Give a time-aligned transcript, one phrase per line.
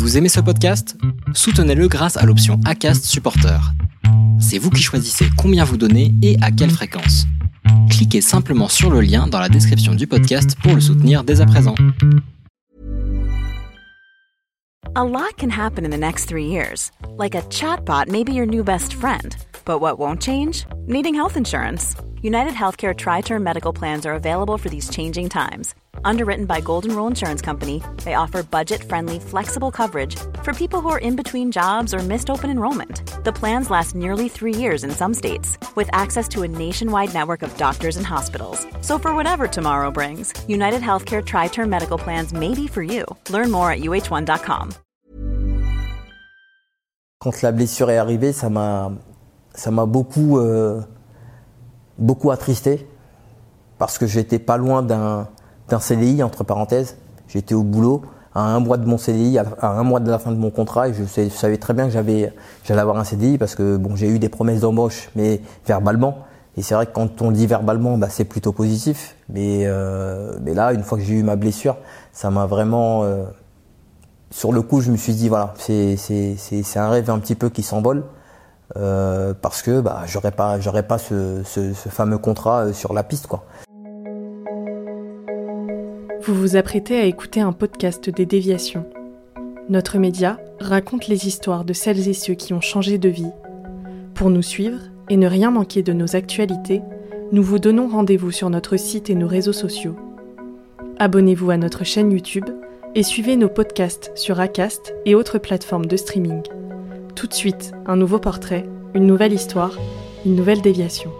[0.00, 0.96] Vous aimez ce podcast?
[1.34, 3.60] Soutenez-le grâce à l'option ACAST Supporter.
[4.40, 7.26] C'est vous qui choisissez combien vous donnez et à quelle fréquence.
[7.90, 11.46] Cliquez simplement sur le lien dans la description du podcast pour le soutenir dès à
[11.46, 11.74] présent.
[14.94, 16.90] A lot can happen in the next three years.
[17.18, 19.36] Like a chatbot may be your new best friend.
[19.66, 20.64] But what won't change?
[20.86, 21.94] Needing health insurance.
[22.22, 25.74] United Healthcare Tri Term Medical Plans are available for these changing times.
[26.04, 30.88] Underwritten by Golden Rule Insurance Company, they offer budget friendly, flexible coverage for people who
[30.88, 33.02] are in between jobs or missed open enrollment.
[33.24, 37.42] The plans last nearly three years in some states, with access to a nationwide network
[37.42, 38.66] of doctors and hospitals.
[38.80, 43.04] So, for whatever tomorrow brings, United Healthcare Tri Term Medical Plans may be for you.
[43.28, 44.70] Learn more at uh1.com.
[47.18, 48.92] Quand la blessure est arrivée, ça m'a,
[49.54, 50.80] ça m'a beaucoup, euh,
[51.98, 52.88] beaucoup attristé
[53.76, 55.28] parce que j'étais pas loin d'un
[55.70, 56.96] d'un CDI, entre parenthèses.
[57.28, 58.02] J'étais au boulot
[58.34, 60.88] à un mois de mon CDI, à un mois de la fin de mon contrat,
[60.88, 62.32] et je, savais très bien que j'avais,
[62.64, 66.18] j'allais avoir un CDI parce que bon, j'ai eu des promesses d'embauche, mais verbalement.
[66.56, 69.16] Et c'est vrai que quand on dit verbalement, bah, c'est plutôt positif.
[69.28, 71.76] Mais, euh, mais là, une fois que j'ai eu ma blessure,
[72.12, 73.04] ça m'a vraiment.
[73.04, 73.24] Euh,
[74.30, 77.18] sur le coup, je me suis dit, voilà, c'est, c'est, c'est, c'est un rêve un
[77.18, 78.04] petit peu qui s'envole.
[78.76, 82.92] Euh, parce que bah, j'aurais pas, j'aurais pas ce, ce, ce fameux contrat euh, sur
[82.92, 83.26] la piste.
[83.26, 83.44] quoi.
[86.30, 88.86] Vous vous apprêtez à écouter un podcast des déviations.
[89.68, 93.32] Notre média raconte les histoires de celles et ceux qui ont changé de vie.
[94.14, 94.78] Pour nous suivre
[95.08, 96.82] et ne rien manquer de nos actualités,
[97.32, 99.96] nous vous donnons rendez-vous sur notre site et nos réseaux sociaux.
[101.00, 102.48] Abonnez-vous à notre chaîne YouTube
[102.94, 106.42] et suivez nos podcasts sur Acast et autres plateformes de streaming.
[107.16, 109.76] Tout de suite, un nouveau portrait, une nouvelle histoire,
[110.24, 111.10] une nouvelle déviation.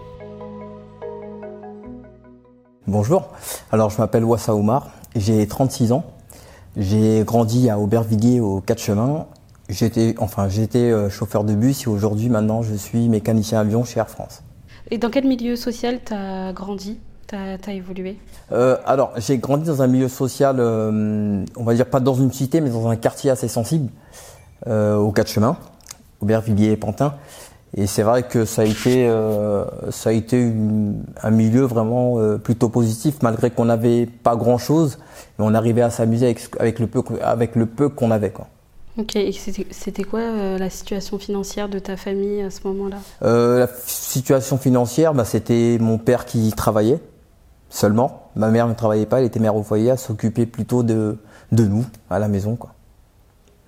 [2.86, 3.28] Bonjour,
[3.72, 6.04] alors je m'appelle Wassa Oumar, j'ai 36 ans,
[6.76, 9.26] j'ai grandi à Aubervilliers au 4 chemins,
[9.68, 13.98] j'étais enfin j'étais euh, chauffeur de bus et aujourd'hui maintenant je suis mécanicien avion chez
[14.00, 14.42] Air France.
[14.90, 16.98] Et dans quel milieu social tu as grandi
[17.28, 18.16] tu as, évolué?
[18.50, 22.32] Euh, Alors, j'ai grandi dans un milieu social, euh, on va dire pas dans une
[22.32, 23.88] cité, mais dans un quartier assez sensible,
[24.66, 25.56] au 4 chemins,
[26.20, 27.14] Aubervilliers et Pantin.
[27.76, 30.52] Et c'est vrai que ça a été, euh, ça a été
[31.22, 34.98] un milieu vraiment euh, plutôt positif, malgré qu'on n'avait pas grand-chose,
[35.38, 38.30] mais on arrivait à s'amuser avec, avec, le peu, avec le peu qu'on avait.
[38.30, 38.48] Quoi.
[38.98, 42.96] Ok, et c'était quoi euh, la situation financière de ta famille à ce moment-là?
[43.20, 46.98] La situation financière, bah, c'était mon père qui travaillait
[47.68, 48.30] seulement.
[48.34, 51.18] Ma mère ne travaillait pas, elle était mère au foyer, elle s'occupait plutôt de,
[51.52, 52.56] de nous à la maison.
[52.56, 52.74] Quoi.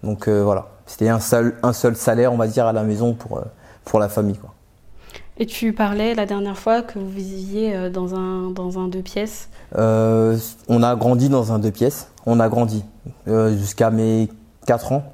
[0.03, 3.41] Donc voilà, c'était un seul, un seul salaire, on va dire, à la maison pour
[3.85, 4.37] pour la famille.
[4.37, 4.53] Quoi.
[5.39, 9.03] Et tu parlais la dernière fois que vous viviez euh, dans un, dans un deux
[9.03, 9.49] pièces
[9.79, 10.37] euh,
[10.69, 12.09] On a grandi dans un deux pièces.
[12.27, 12.85] On a grandi
[13.29, 14.29] euh, jusqu'à mes
[14.67, 15.05] 4 ans,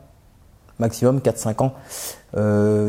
[0.79, 1.73] maximum 4-5 ans.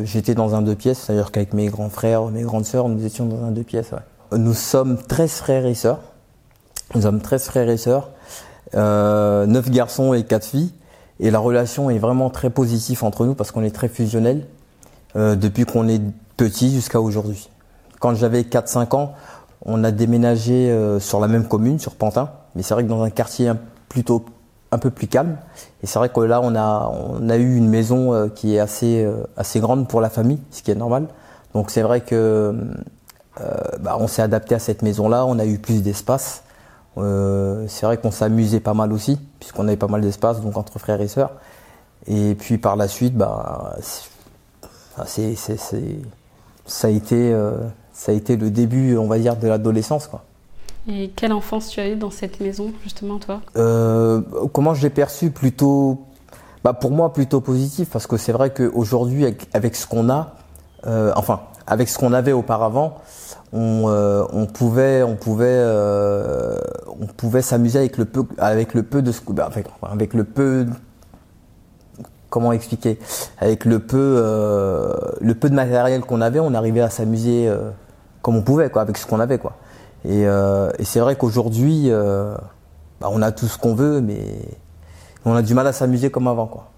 [0.03, 3.25] J'étais dans un deux pièces, c'est-à-dire qu'avec mes grands frères, mes grandes sœurs, nous étions
[3.25, 3.91] dans un deux pièces.
[4.31, 5.99] Nous sommes 13 frères et sœurs.
[6.95, 8.09] Nous sommes 13 frères et sœurs,
[8.73, 10.73] 9 garçons et 4 filles.
[11.21, 14.45] Et la relation est vraiment très positive entre nous parce qu'on est très fusionnels.
[15.15, 16.01] Euh, depuis qu'on est
[16.37, 17.49] petit jusqu'à aujourd'hui.
[17.99, 19.13] Quand j'avais 4-5 ans,
[19.65, 23.01] on a déménagé euh, sur la même commune, sur Pantin, mais c'est vrai que dans
[23.01, 23.51] un quartier
[23.89, 24.23] plutôt
[24.71, 25.37] un peu plus calme.
[25.81, 28.59] Et c'est vrai que là, on a, on a eu une maison euh, qui est
[28.59, 31.07] assez, assez grande pour la famille, ce qui est normal.
[31.55, 32.55] Donc c'est vrai que
[33.79, 36.43] bah, on s'est adapté à cette maison-là, on a eu plus d'espace.
[36.95, 41.01] c'est vrai qu'on s'amusait pas mal aussi, puisqu'on avait pas mal d'espace, donc entre frères
[41.01, 41.31] et sœurs.
[42.05, 43.75] Et puis par la suite, bah,
[45.05, 47.51] c'est, ça, a été, euh,
[47.93, 50.07] ça a été le début, on va dire, de l'adolescence.
[50.07, 50.23] Quoi.
[50.87, 53.41] Et quelle enfance tu as eu dans cette maison, justement, toi?
[53.57, 54.21] Euh,
[54.53, 55.31] Comment je l'ai perçu?
[55.31, 55.99] Plutôt,
[56.63, 60.35] bah pour moi, plutôt positif, parce que c'est vrai qu'aujourd'hui, avec, avec, ce qu'on a,
[60.87, 62.95] euh, enfin, avec ce qu'on avait auparavant,
[63.51, 63.85] on,
[64.31, 65.63] on pouvait, on pouvait,
[66.87, 70.65] on pouvait s'amuser avec le peu, avec le peu de, bah, avec, avec le peu
[72.29, 72.99] comment expliquer
[73.39, 77.71] Avec le peu, euh, le peu de matériel qu'on avait, on arrivait à s'amuser euh,
[78.21, 79.53] comme on pouvait, quoi, avec ce qu'on avait, quoi.
[80.05, 84.21] Et, euh, et c'est vrai qu'aujourd'hui, bah, on a tout ce qu'on veut, mais
[85.25, 86.69] on a du mal à s'amuser comme avant, quoi.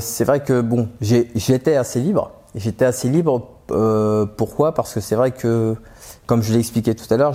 [0.00, 2.32] c'est vrai que bon, j'étais assez libre.
[2.54, 3.48] J'étais assez libre.
[4.36, 4.74] Pourquoi?
[4.74, 5.76] Parce que c'est vrai que
[6.30, 7.34] comme je l'ai expliqué tout à l'heure,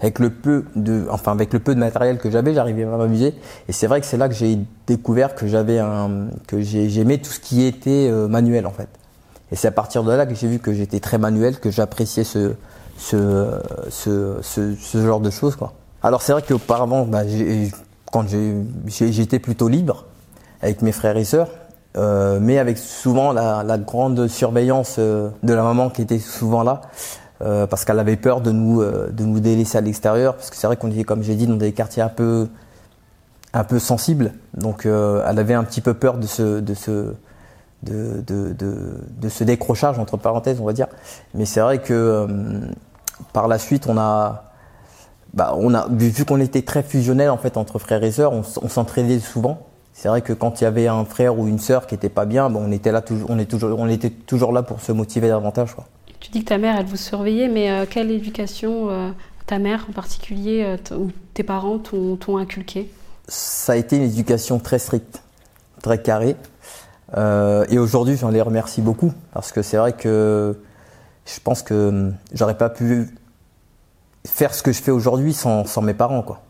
[0.00, 3.34] avec le peu de, enfin avec le peu de matériel que j'avais, j'arrivais à m'amuser.
[3.66, 7.30] Et c'est vrai que c'est là que j'ai découvert que j'avais un, que j'aimais tout
[7.30, 8.88] ce qui était euh, manuel en fait.
[9.52, 12.24] Et c'est à partir de là que j'ai vu que j'étais très manuel, que j'appréciais
[12.24, 12.52] ce
[12.98, 13.58] ce,
[13.88, 15.72] ce, ce, genre de choses quoi.
[16.02, 17.22] Alors c'est vrai qu'auparavant, bah,
[18.12, 18.26] quand
[18.86, 20.04] j'étais plutôt libre,
[20.60, 21.48] avec mes frères et sœurs,
[21.96, 26.82] mais avec souvent la, la grande surveillance de la maman qui était souvent là.
[27.40, 30.76] parce qu'elle avait peur de nous de nous délaisser à l'extérieur parce que c'est vrai
[30.76, 32.48] qu'on était comme j'ai dit dans des quartiers un peu
[33.52, 37.14] un peu sensibles donc elle avait un petit peu peur de ce de ce
[37.82, 38.54] de, de,
[39.18, 40.88] de, ce décrochage, entre parenthèses, on va dire.
[41.34, 42.26] Mais c'est vrai que euh,
[43.32, 44.52] par la suite, on a,
[45.34, 48.42] bah, on a vu qu'on était très fusionnel en fait entre frères et sœurs, on,
[48.62, 49.66] on s'entraidait souvent.
[50.00, 52.24] C'est vrai que quand il y avait un frère ou une sœur qui était pas
[52.24, 54.92] bien, bon, on était là toujours, on, est toujours, on était toujours là pour se
[54.92, 55.74] motiver davantage.
[55.74, 55.84] Quoi.
[56.20, 59.10] Tu dis que ta mère, elle vous surveillait, mais euh, quelle éducation euh,
[59.44, 62.90] ta mère en particulier ou tes parents t'ont inculqué
[63.28, 65.22] Ça a été une éducation très stricte,
[65.82, 66.34] très carrée.
[67.18, 70.58] Euh, et aujourd'hui, j'en les remercie beaucoup parce que c'est vrai que
[71.26, 73.10] je pense que j'aurais pas pu
[74.26, 76.40] faire ce que je fais aujourd'hui sans, sans, mes parents, quoi.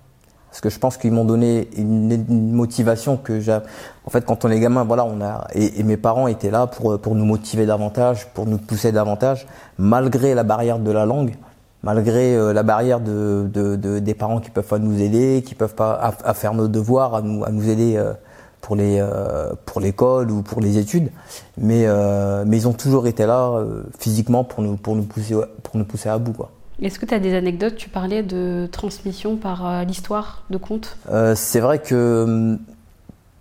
[0.51, 3.59] Parce que je pense qu'ils m'ont donné une, motivation que j'ai.
[4.05, 6.99] En fait, quand on est gamin, voilà, on a et, mes parents étaient là pour
[7.01, 9.47] pour nous motiver davantage, pour nous pousser davantage,
[9.79, 11.37] malgré la barrière de la langue,
[11.83, 15.55] malgré euh, la barrière de, de, de, des parents qui peuvent pas nous aider, qui
[15.55, 15.93] peuvent pas
[16.25, 17.97] à, faire nos devoirs, à nous à nous aider.
[17.97, 18.13] Euh,
[18.61, 21.11] pour les euh, pour l'école ou pour les études,
[21.59, 25.35] mais euh, mais ils ont toujours été là euh, physiquement pour nous pour nous pousser
[25.63, 26.51] pour nous pousser à bout quoi.
[26.83, 27.77] Est-ce que tu as des anecdotes?
[27.77, 30.97] Tu parlais de transmission par l'histoire de contes.
[31.35, 32.57] c'est vrai que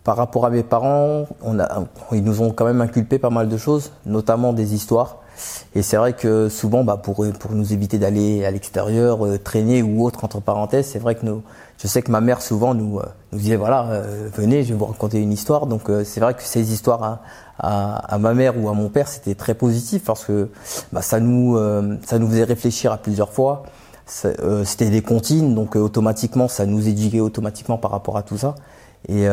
[0.03, 1.27] par rapport à mes parents,
[2.11, 5.17] ils nous ont quand même inculpé pas mal de choses, notamment des histoires.
[5.73, 10.03] Et c'est vrai que souvent, bah, pour, pour nous éviter d'aller à l'extérieur, traîner ou
[10.03, 11.43] autre, entre parenthèses, c'est vrai que nos,
[11.81, 14.79] je sais que ma mère souvent nous, euh, nous disait voilà, euh, venez, je vais
[14.79, 15.65] vous raconter une histoire.
[15.65, 17.21] Donc euh, c'est vrai que ces histoires à,
[17.57, 20.49] à, à, ma mère ou à mon père, c'était très positif parce que
[20.91, 21.57] bah, ça nous
[22.05, 23.63] ça nous faisait réfléchir à plusieurs fois.
[24.05, 28.55] c'était des comptines, donc automatiquement ça nous éduquait automatiquement par rapport à tout ça.
[29.07, 29.25] Et,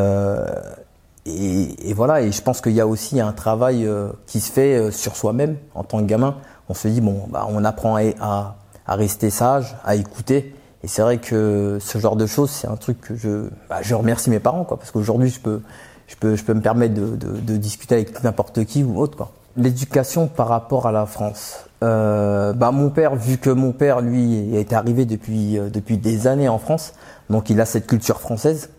[1.27, 3.89] et, et voilà, et je pense qu'il y a aussi un travail
[4.27, 6.37] qui se fait sur soi-même en tant que gamin.
[6.69, 8.57] On se dit bon, bah, on apprend à,
[8.87, 10.56] à rester sage, à écouter
[10.87, 13.93] et c'est vrai que ce genre de choses, c'est un truc que je, bah, je
[13.97, 15.61] remercie mes parents, quoi, parce qu'aujourd'hui, je peux,
[16.07, 19.33] je peux, je peux me permettre de, de, discuter avec n'importe qui ou autre, quoi.
[19.57, 21.65] L'éducation par rapport à la France.
[21.83, 26.29] Euh, bah mon père, vu que mon père, lui, est arrivé depuis, euh, depuis des
[26.29, 26.93] années en France,
[27.31, 28.71] donc il a cette culture française.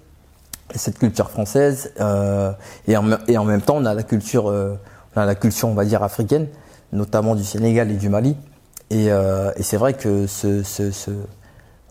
[0.74, 2.54] Et cette culture française, euh,
[2.88, 5.74] et, en, et en même temps, on a la culture, on a la culture, on
[5.74, 6.48] va dire, africaine,
[6.94, 8.38] notamment du Sénégal et du Mali.
[8.92, 10.63] Et, et c'est vrai que ce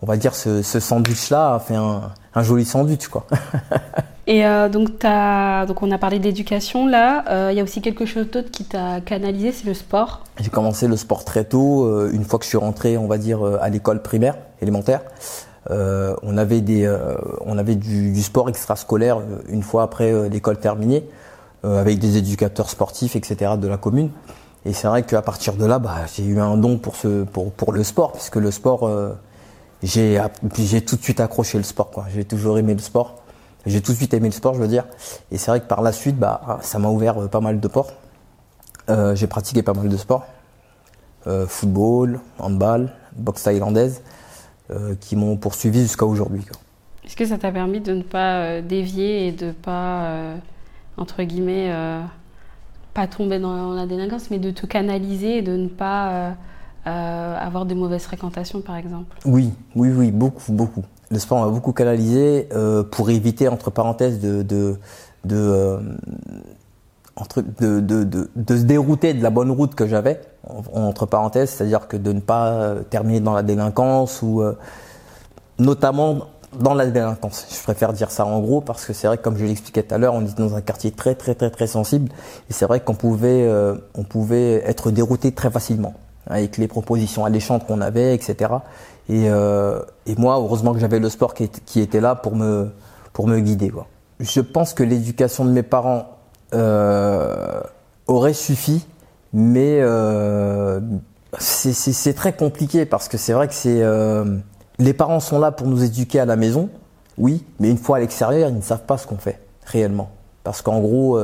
[0.01, 3.25] on va dire, ce, ce sandwich-là a fait un, un, joli sandwich, quoi.
[4.27, 7.23] Et euh, donc, as, donc, on a parlé d'éducation, là.
[7.29, 10.23] Euh, il y a aussi quelque chose d'autre qui t'a canalisé, c'est le sport.
[10.39, 11.85] J'ai commencé le sport très tôt.
[11.85, 15.01] Euh, une fois que je suis rentré, on va dire, euh, à l'école primaire, élémentaire,
[15.71, 16.93] euh, on avait, des,
[17.45, 21.05] on avait du, du, sport extrascolaire une fois après l'école terminée,
[21.63, 24.09] avec des éducateurs sportifs, etc., de la commune.
[24.65, 27.51] Et c'est vrai qu'à partir de là, bah, j'ai eu un don pour, ce, pour,
[27.51, 28.89] pour le sport, puisque le sport
[29.83, 30.19] j'ai
[30.85, 32.05] tout de suite accroché le sport.
[32.13, 33.23] J'ai toujours aimé le sport.
[33.65, 34.85] J'ai tout de suite aimé le sport, je veux dire.
[35.31, 37.67] Et c'est vrai que par la suite, bah, ça m'a ouvert euh, pas mal de
[37.67, 37.95] portes.
[38.89, 40.25] Euh, j'ai pratiqué pas mal de sports.
[41.27, 44.01] Euh, football, handball, boxe thaïlandaise,
[44.99, 46.45] qui m'ont poursuivi jusqu'à aujourd'hui.
[47.05, 50.33] Est-ce que ça t'a permis de ne pas dévier et de pas,
[50.97, 51.73] entre guillemets,
[52.93, 56.35] pas tomber dans la délinquance, mais de te canaliser et de ne pas
[56.85, 60.83] euh, avoir de mauvaises fréquentations, par exemple Oui, oui, oui, beaucoup, beaucoup.
[61.11, 64.43] Le sport m'a beaucoup canalisé euh, pour éviter, entre parenthèses, euh,
[65.25, 65.77] de,
[68.47, 70.21] se dérouter de la bonne route que j'avais,
[70.73, 74.41] entre parenthèses, c'est-à-dire que de ne pas terminer dans la délinquance ou
[75.59, 76.19] notamment
[76.57, 77.47] dans la délinquance.
[77.49, 79.93] Je préfère dire ça en gros parce que c'est vrai que comme je l'expliquais tout
[79.93, 82.09] à l'heure, on est dans un quartier très très très très sensible
[82.49, 83.49] et c'est vrai qu'on pouvait
[83.95, 85.95] on pouvait être dérouté très facilement
[86.29, 88.51] avec les propositions alléchantes qu'on avait, etc.
[89.09, 92.69] Et, euh, et, moi, heureusement que j'avais le sport qui, était là pour me,
[93.13, 93.71] pour me guider.
[94.19, 96.17] Je pense que l'éducation de mes parents
[96.53, 97.61] euh,
[98.07, 98.85] aurait suffi,
[99.33, 100.79] mais euh,
[101.39, 103.83] c'est très compliqué parce que c'est vrai que c'est
[104.79, 106.69] les parents sont là pour nous éduquer à la maison,
[107.17, 110.11] oui, mais une fois à l'extérieur, ils ne savent pas ce qu'on fait réellement.
[110.43, 111.19] Parce qu'en gros,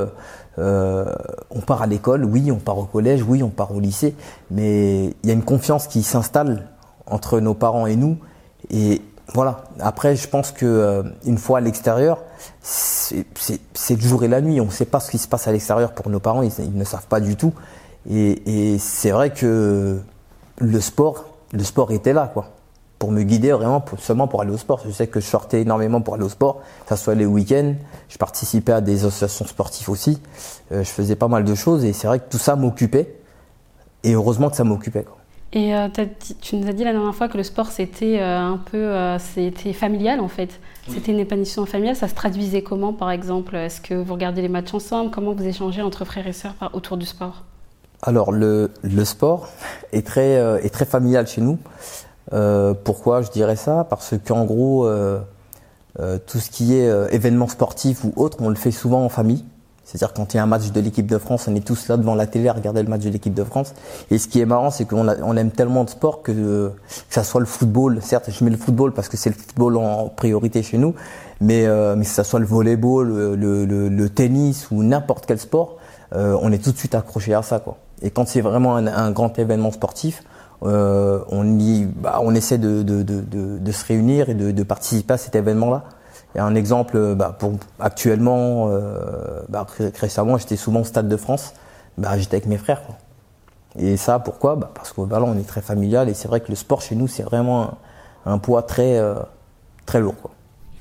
[0.59, 1.05] euh,
[1.49, 4.15] on part à l'école, oui, on part au collège, oui, on part au lycée,
[4.51, 6.67] mais il y a une confiance qui s'installe
[7.05, 8.17] entre nos parents et nous.
[8.69, 9.01] Et
[9.33, 9.63] voilà.
[9.79, 12.19] Après, je pense que euh, une fois à l'extérieur,
[12.61, 13.25] c'est
[13.95, 14.61] le jour et la nuit.
[14.61, 16.77] On ne sait pas ce qui se passe à l'extérieur pour nos parents, ils, ils,
[16.77, 17.53] ne savent pas du tout.
[18.09, 19.99] Et, et c'est vrai que
[20.59, 22.49] le sport, le sport était là, quoi
[23.03, 24.79] pour me guider vraiment seulement pour aller au sport.
[24.85, 27.73] Je sais que je sortais énormément pour aller au sport, que ce soit les week-ends.
[28.07, 30.21] Je participais à des associations sportives aussi.
[30.71, 33.13] je faisais pas mal de choses et c'est vrai que tout ça m'occupait.
[34.05, 35.05] Et heureusement que ça m'occupait.
[35.51, 35.89] Et euh,
[36.41, 39.19] tu nous as dit la dernière fois que le sport c'était euh, un peu euh,
[39.19, 40.61] c'était familial en fait.
[40.87, 41.97] C'était une épanouissement familiale.
[41.97, 43.57] Ça se traduisait comment par exemple?
[43.57, 45.11] Est-ce que vous regardez les matchs ensemble?
[45.11, 47.43] Comment vous échangez entre frères et sœurs autour du sport?
[48.01, 49.49] Alors le, le, sport
[49.91, 51.59] est très, est très familial chez nous.
[52.29, 53.85] Pourquoi je dirais ça?
[53.89, 54.87] Parce qu'en gros,
[55.97, 59.45] tout ce qui est événement sportif ou autre, on le fait souvent en famille.
[59.83, 61.97] C'est-à-dire quand il y a un match de l'équipe de France, on est tous là
[61.97, 63.73] devant la télé à regarder le match de l'équipe de France.
[64.11, 66.71] Et ce qui est marrant, c'est qu'on on aime tellement de sport que, que
[67.09, 67.99] ça soit le football.
[68.01, 70.95] Certes, je mets le football parce que c'est le football en priorité chez nous,
[71.41, 75.37] mais euh, mais que ça soit le volleyball, le, le, le, tennis ou n'importe quel
[75.37, 75.77] sport,
[76.15, 77.77] euh, on est tout de suite accroché à ça, quoi.
[78.01, 80.23] Et quand c'est vraiment un, un, grand événement sportif,
[80.63, 85.15] euh, on y, bah, on essaie de, de, de, de, se réunir et de, participer
[85.15, 85.83] à cet événement-là.
[86.33, 89.67] Il y a un exemple, euh, bah, pour, actuellement, euh, bah,
[89.99, 91.53] récemment, j'étais souvent au Stade de France,
[92.15, 92.83] j'étais avec mes frères.
[92.83, 92.95] Quoi.
[93.77, 94.59] Et ça, pourquoi?
[94.59, 97.07] Parce qu'au ballon, on est très familial et c'est vrai que le sport chez nous,
[97.07, 97.77] c'est vraiment
[98.25, 99.15] un, poids très, euh,
[99.85, 100.15] très lourd.
[100.21, 100.31] Quoi.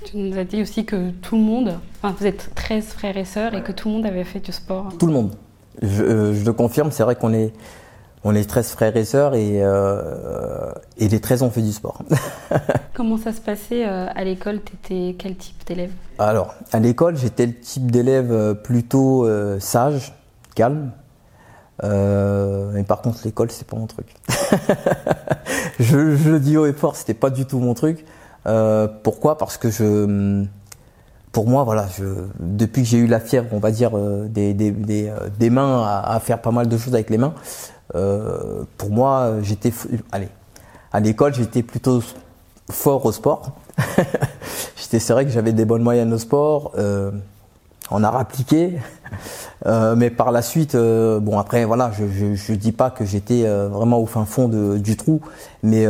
[0.05, 3.25] Tu nous as dit aussi que tout le monde, enfin, vous êtes 13 frères et
[3.25, 4.93] sœurs et que tout le monde avait fait du sport.
[4.99, 5.33] Tout le monde.
[5.81, 7.53] Je, je le confirme, c'est vrai qu'on est,
[8.25, 12.02] on est 13 frères et sœurs et, euh, et les 13 ont fait du sport.
[12.95, 15.91] Comment ça se passait euh, à l'école T'étais quel type d'élève?
[16.19, 20.14] Alors, à l'école, j'étais le type d'élève euh, plutôt euh, sage,
[20.55, 20.93] calme.
[21.83, 24.07] mais par contre, l'école, c'est pas mon truc.
[25.81, 28.05] je, je, le dis haut et fort, c'était pas du tout mon truc.
[29.02, 29.37] pourquoi?
[29.37, 30.45] Parce que je
[31.33, 32.05] pour moi, voilà, je,
[32.38, 33.93] depuis que j'ai eu la fièvre, on va dire,
[34.29, 37.33] des, des, des, des mains à, à, faire pas mal de choses avec les mains,
[37.94, 39.72] euh, pour moi, j'étais,
[40.11, 40.28] allez,
[40.92, 42.02] à l'école, j'étais plutôt
[42.70, 43.52] fort au sport.
[44.99, 47.11] c'est vrai que j'avais des bonnes moyennes au sport, euh,
[47.90, 48.78] en art appliqué.
[49.64, 53.04] Euh, mais par la suite, euh, bon après voilà, je, je, je dis pas que
[53.04, 55.20] j'étais euh, vraiment au fin fond de, du trou,
[55.62, 55.87] mais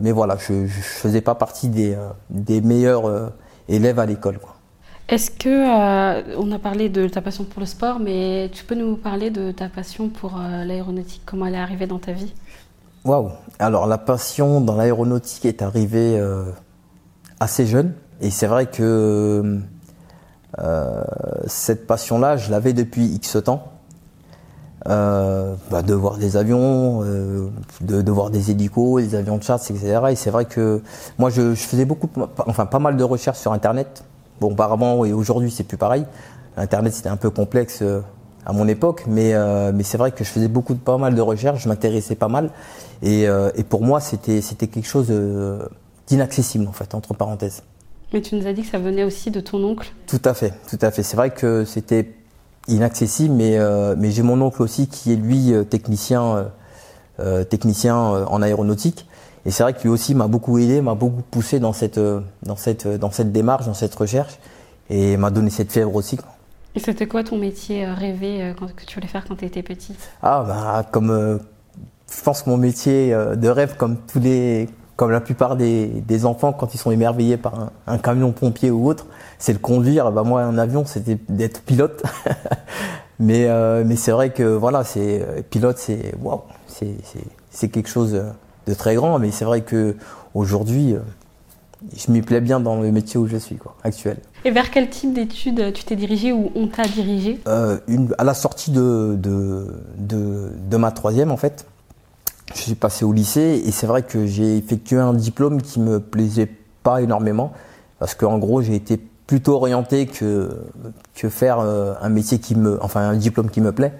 [0.00, 1.94] mais voilà, je, je faisais pas partie des,
[2.30, 3.32] des meilleurs
[3.68, 4.38] élèves à l'école.
[4.38, 4.53] Quoi.
[5.08, 8.74] Est-ce que, euh, on a parlé de ta passion pour le sport, mais tu peux
[8.74, 12.32] nous parler de ta passion pour euh, l'aéronautique Comment elle est arrivée dans ta vie?
[13.04, 16.44] Waouh Alors la passion dans l'aéronautique est arrivée euh,
[17.38, 17.92] assez jeune,
[18.22, 19.60] et c'est vrai que
[21.46, 23.72] cette passion-là, je l'avais depuis X temps.
[24.86, 27.00] Bah, de voir des avions,
[27.80, 30.00] de, voir des hélicos, des avions de chasse, etc.
[30.10, 30.80] Et c'est vrai que
[31.18, 32.08] moi, je, je faisais beaucoup,
[32.46, 34.04] enfin pas mal de recherches sur Internet
[34.40, 36.04] Bon, auparavant et aujourd'hui, c'est plus pareil.
[36.56, 38.00] Internet, c'était un peu complexe euh,
[38.46, 41.14] à mon époque, mais, euh, mais c'est vrai que je faisais beaucoup de, pas mal
[41.14, 42.50] de recherches, je m'intéressais pas mal.
[43.02, 45.12] Et, euh, et pour moi, c'était, c'était quelque chose
[46.06, 47.62] d'inaccessible, en fait, entre parenthèses.
[48.12, 50.52] Mais tu nous as dit que ça venait aussi de ton oncle Tout à fait,
[50.68, 51.02] tout à fait.
[51.02, 52.12] C'est vrai que c'était
[52.68, 53.58] inaccessible, mais,
[53.96, 56.50] mais j'ai mon oncle aussi qui est lui technicien,
[57.50, 59.06] technicien en aéronautique.
[59.46, 62.20] Et c'est vrai que lui aussi m'a beaucoup aidé, m'a beaucoup poussé dans cette, euh,
[62.42, 64.38] dans, cette, euh, dans cette démarche, dans cette recherche,
[64.88, 66.18] et m'a donné cette fièvre aussi.
[66.74, 69.94] Et c'était quoi ton métier euh, rêvé que tu voulais faire quand tu étais petit
[70.22, 71.40] Ah, bah, comme
[72.10, 76.26] je pense que mon métier de rêve, comme tous les, comme la plupart des, des
[76.26, 79.06] enfants quand ils sont émerveillés par un, camion pompier ou autre,
[79.38, 80.10] c'est le conduire.
[80.10, 82.02] Bah, moi, un avion, c'était d'être pilote.
[83.18, 83.48] mais
[83.84, 86.42] mais c'est vrai que voilà, c'est pilote, c'est waouh,
[87.50, 88.20] c'est quelque chose
[88.66, 89.96] de très grand, mais c'est vrai que
[90.34, 91.00] aujourd'hui, euh,
[91.96, 94.18] je m'y plais bien dans le métier où je suis, quoi, actuel.
[94.44, 97.40] Et vers quel type d'études tu t'es dirigé ou on t'a dirigé?
[97.46, 99.66] Euh, une, À la sortie de, de,
[99.98, 101.66] de, de, ma troisième, en fait,
[102.54, 106.00] je suis passé au lycée et c'est vrai que j'ai effectué un diplôme qui me
[106.00, 106.50] plaisait
[106.82, 107.52] pas énormément
[107.98, 110.50] parce qu'en gros, j'ai été plutôt orienté que
[111.14, 113.94] que faire euh, un métier qui me enfin un diplôme qui me plaît.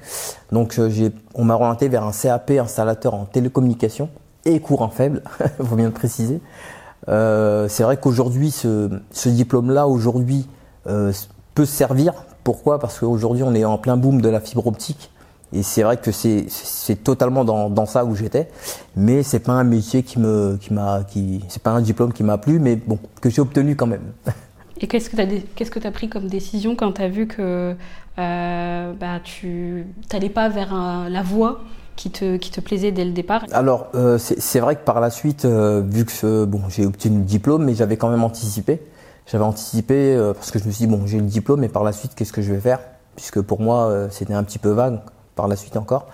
[0.52, 4.10] Donc euh, j'ai on m'a orienté vers un CAP installateur en télécommunication
[4.46, 5.22] et courant faible,
[5.60, 6.40] il faut bien le préciser.
[7.08, 10.46] Euh, c'est vrai qu'aujourd'hui, ce, ce diplôme-là, aujourd'hui,
[10.86, 11.12] euh,
[11.54, 12.14] peut servir.
[12.42, 12.78] Pourquoi?
[12.78, 15.10] Parce qu'aujourd'hui, on est en plein boom de la fibre optique.
[15.52, 18.48] Et c'est vrai que c'est, c'est totalement dans, dans ça où j'étais.
[18.96, 22.24] Mais c'est pas un métier qui me, qui m'a, qui, c'est pas un diplôme qui
[22.24, 24.12] m'a plu, mais bon, que j'ai obtenu quand même.
[24.80, 27.76] Et qu'est-ce que tu as, que pris comme décision quand tu as vu que
[28.18, 30.74] euh, bah, tu n'allais pas vers
[31.08, 31.60] la voie
[31.96, 35.82] qui te, plaisait dès le départ Alors, euh, c'est vrai que par la suite, euh,
[35.86, 38.80] vu que bon, j'ai obtenu le diplôme, mais j'avais quand même anticipé.
[39.26, 41.84] J'avais anticipé euh, parce que je me suis dit, bon, j'ai le diplôme, mais par
[41.84, 42.80] la suite, qu'est-ce que je vais faire?
[43.16, 45.00] Puisque pour moi, euh, c'était un petit peu vague,
[45.34, 46.06] par la suite encore.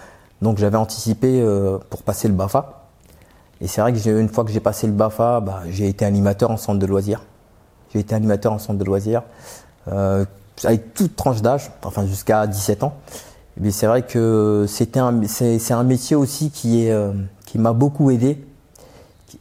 [0.42, 1.44] Donc j'avais anticipé
[1.90, 2.87] pour passer le BAFA.
[3.60, 6.56] Et c'est vrai que une fois que j'ai passé le BAFA, j'ai été animateur en
[6.56, 7.20] centre de loisirs.
[7.92, 9.22] J'ai été animateur en centre de loisirs,
[9.88, 10.25] euh,
[10.64, 12.94] avec toute tranche d'âge, enfin jusqu'à 17 ans.
[13.61, 17.12] Mais c'est vrai que c'était un, c'est, un métier aussi qui est, euh,
[17.45, 18.43] qui m'a beaucoup aidé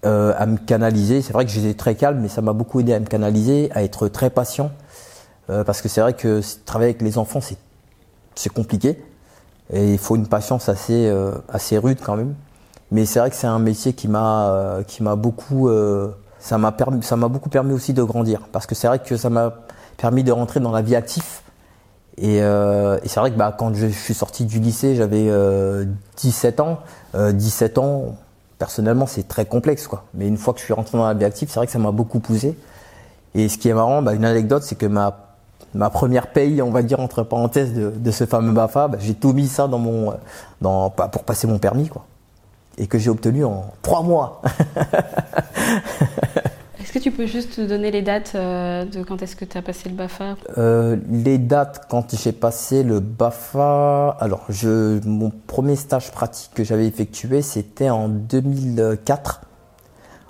[0.06, 1.22] euh, à me canaliser.
[1.22, 3.82] C'est vrai que j'étais très calme, mais ça m'a beaucoup aidé à me canaliser, à
[3.82, 4.72] être très patient,
[5.50, 7.58] euh, parce que c'est vrai que travailler avec les enfants, c'est,
[8.36, 9.02] c'est compliqué,
[9.72, 11.10] et il faut une patience assez,
[11.48, 12.36] assez rude quand même.
[12.92, 15.70] Mais c'est vrai que c'est un métier qui m'a, qui m'a beaucoup,
[16.40, 19.16] ça m'a permis, ça m'a beaucoup permis aussi de grandir, parce que c'est vrai que
[19.16, 19.54] ça m'a
[19.96, 21.42] permis de rentrer dans la vie active.
[22.22, 25.32] Et, euh, et c'est vrai que bah, quand je, suis sorti du lycée, j'avais
[26.18, 26.80] 17 ans.
[27.14, 28.16] 17 ans,
[28.58, 30.04] personnellement, c'est très complexe, quoi.
[30.14, 31.80] Mais une fois que je suis rentré dans la vie active, c'est vrai que ça
[31.80, 32.58] m'a beaucoup poussé.
[33.36, 36.82] Et ce qui est marrant, bah, une anecdote, c'est que ma première paye, on va
[36.82, 40.14] dire entre parenthèses, de, ce fameux Bafa, bah, j'ai tout mis ça dans mon,
[40.62, 42.06] dans, pour passer mon permis, quoi
[42.80, 44.42] et que j'ai obtenu en trois mois.
[46.82, 49.62] est-ce que tu peux juste donner les dates euh, de quand est-ce que tu as
[49.62, 50.38] passé le BAFA?
[50.58, 54.48] Euh, Les dates quand j'ai passé le BAFA, alors
[55.06, 59.42] mon premier stage pratique que j'avais effectué, c'était en 2004.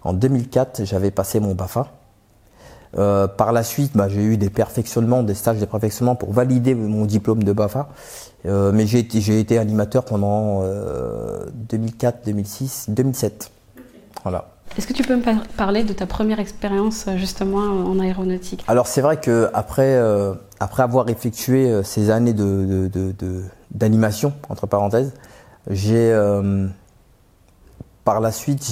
[0.03, 1.87] En 2004, j'avais passé mon BAFA.
[2.97, 6.73] Euh, par la suite, bah, j'ai eu des perfectionnements, des stages de perfectionnement pour valider
[6.73, 7.89] mon diplôme de BAFA.
[8.45, 10.63] Mais j'ai été, j'ai été animateur pendant
[11.69, 13.51] 2004, 2006, 2007.
[14.23, 14.49] Voilà.
[14.77, 15.23] Est-ce que tu peux me
[15.57, 18.63] parler de ta première expérience euh, justement en aéronautique?
[18.67, 23.43] Alors c'est vrai que après, euh, après avoir effectué euh, ces années de, de, de,
[23.71, 25.13] d'animation entre parenthèses,
[25.69, 26.15] j'ai
[28.05, 28.65] par la suite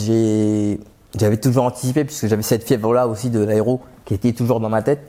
[1.16, 4.70] j'avais toujours anticipé puisque j'avais cette fièvre là aussi de l'aéro qui était toujours dans
[4.70, 5.08] ma tête.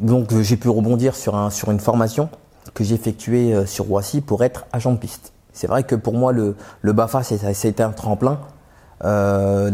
[0.00, 2.30] Donc j'ai pu rebondir sur un sur une formation
[2.74, 5.32] que j'ai effectué euh, sur Roissy pour être agent de piste.
[5.52, 8.40] C'est vrai que pour moi, le, le BAFA, c'était un tremplin.
[9.04, 9.70] Euh,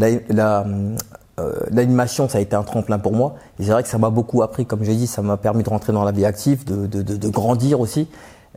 [1.39, 3.35] euh, L'animation, la, ça a été un tremplin pour moi.
[3.59, 5.69] Et c'est vrai que ça m'a beaucoup appris, comme j'ai dit, ça m'a permis de
[5.71, 8.09] rentrer dans la vie active, de, de, de, de grandir aussi.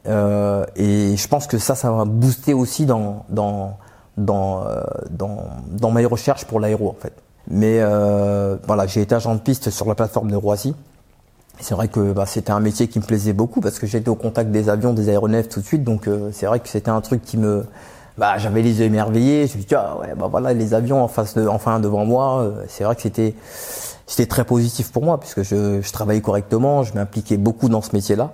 [0.07, 3.77] Euh, et je pense que ça, ça m'a boosté aussi dans, dans,
[4.17, 7.13] dans, euh, dans, dans mes recherches pour l'aéro, en fait.
[7.49, 10.73] Mais euh, voilà, j'ai été agent de piste sur la plateforme de Roissy.
[11.59, 14.15] C'est vrai que bah, c'était un métier qui me plaisait beaucoup parce que j'étais au
[14.15, 15.83] contact des avions, des aéronefs tout de suite.
[15.83, 17.65] Donc euh, c'est vrai que c'était un truc qui me,
[18.17, 19.47] bah, j'avais les yeux émerveillés.
[19.47, 22.05] Je me suis dit ah ouais bah voilà les avions en face de, enfin devant
[22.05, 22.41] moi.
[22.41, 23.35] Euh, c'est vrai que c'était
[24.07, 27.95] c'était très positif pour moi puisque je, je travaillais correctement, je m'impliquais beaucoup dans ce
[27.95, 28.31] métier-là.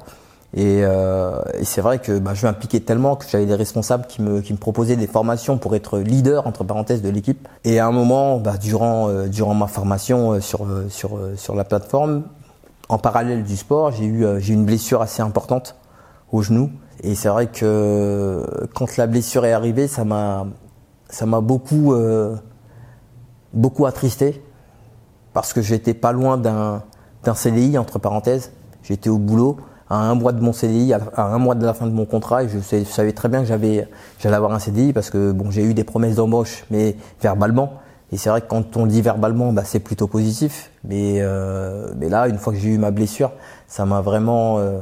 [0.55, 4.21] Et, euh, et c'est vrai que bah, je m'impliquais tellement que j'avais des responsables qui
[4.21, 7.47] me, qui me proposaient des formations pour être leader entre parenthèses de l'équipe.
[7.65, 12.23] Et à un moment, bah, durant, euh, durant ma formation sur, sur, sur la plateforme,
[12.89, 15.75] en parallèle du sport, j'ai eu euh, j'ai une blessure assez importante
[16.31, 16.71] au genou
[17.03, 20.47] et c'est vrai que quand la blessure est arrivée, ça m'a
[21.09, 22.35] ça m'a beaucoup euh,
[23.53, 24.43] beaucoup attristé
[25.33, 26.83] parce que j'étais pas loin d'un
[27.23, 28.51] d'un CDI entre parenthèses.
[28.83, 29.57] J'étais au boulot
[29.89, 32.43] à un mois de mon CDI, à un mois de la fin de mon contrat,
[32.43, 33.87] et je, savais très bien que j'avais
[34.19, 37.73] j'allais avoir un CDI parce que bon j'ai eu des promesses d'embauche, mais verbalement.
[38.11, 40.71] Et c'est vrai que quand on le dit verbalement, bah, c'est plutôt positif.
[40.85, 43.31] Mais, euh, mais là, une fois que j'ai eu ma blessure,
[43.67, 44.59] ça m'a vraiment...
[44.59, 44.79] Euh,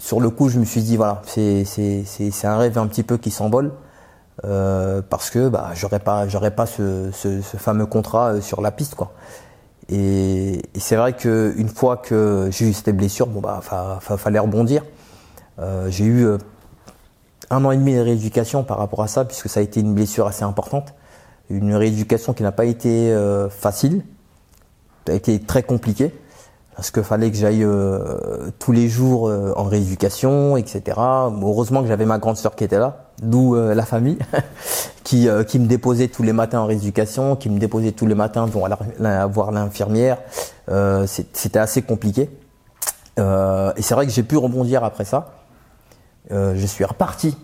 [0.00, 1.64] sur le coup, je me suis dit, voilà, c'est
[2.44, 3.72] un rêve un petit peu qui s'envole.
[4.44, 7.10] Euh, parce que bah, j'aurais pas, pas ce,
[7.58, 8.96] fameux contrat euh, sur la piste.
[9.90, 14.38] Et, c'est vrai qu'une fois que j'ai eu cette blessure, bon, bah, fa, fa, fallait
[14.38, 14.82] rebondir.
[15.58, 16.26] Euh, j'ai eu
[17.50, 19.94] un an et demi de rééducation par rapport à ça, puisque ça a été une
[19.94, 20.94] blessure assez importante
[21.52, 23.12] une rééducation qui n'a pas été
[23.50, 24.04] facile,
[25.04, 26.14] ça a été très compliqué
[26.80, 30.96] parce qu'il fallait que j'aille euh, tous les jours euh, en rééducation, etc.
[30.96, 34.16] Heureusement que j'avais ma grande sœur qui était là, d'où la famille,
[35.04, 38.48] qui, qui me déposait tous les matins en rééducation, qui me déposait tous les matins
[38.48, 38.76] pour aller
[39.30, 40.16] voir l'infirmière.
[41.06, 42.30] C'était assez compliqué.
[43.18, 45.34] et c'est vrai que j'ai pu rebondir après ça.
[46.30, 47.36] je suis reparti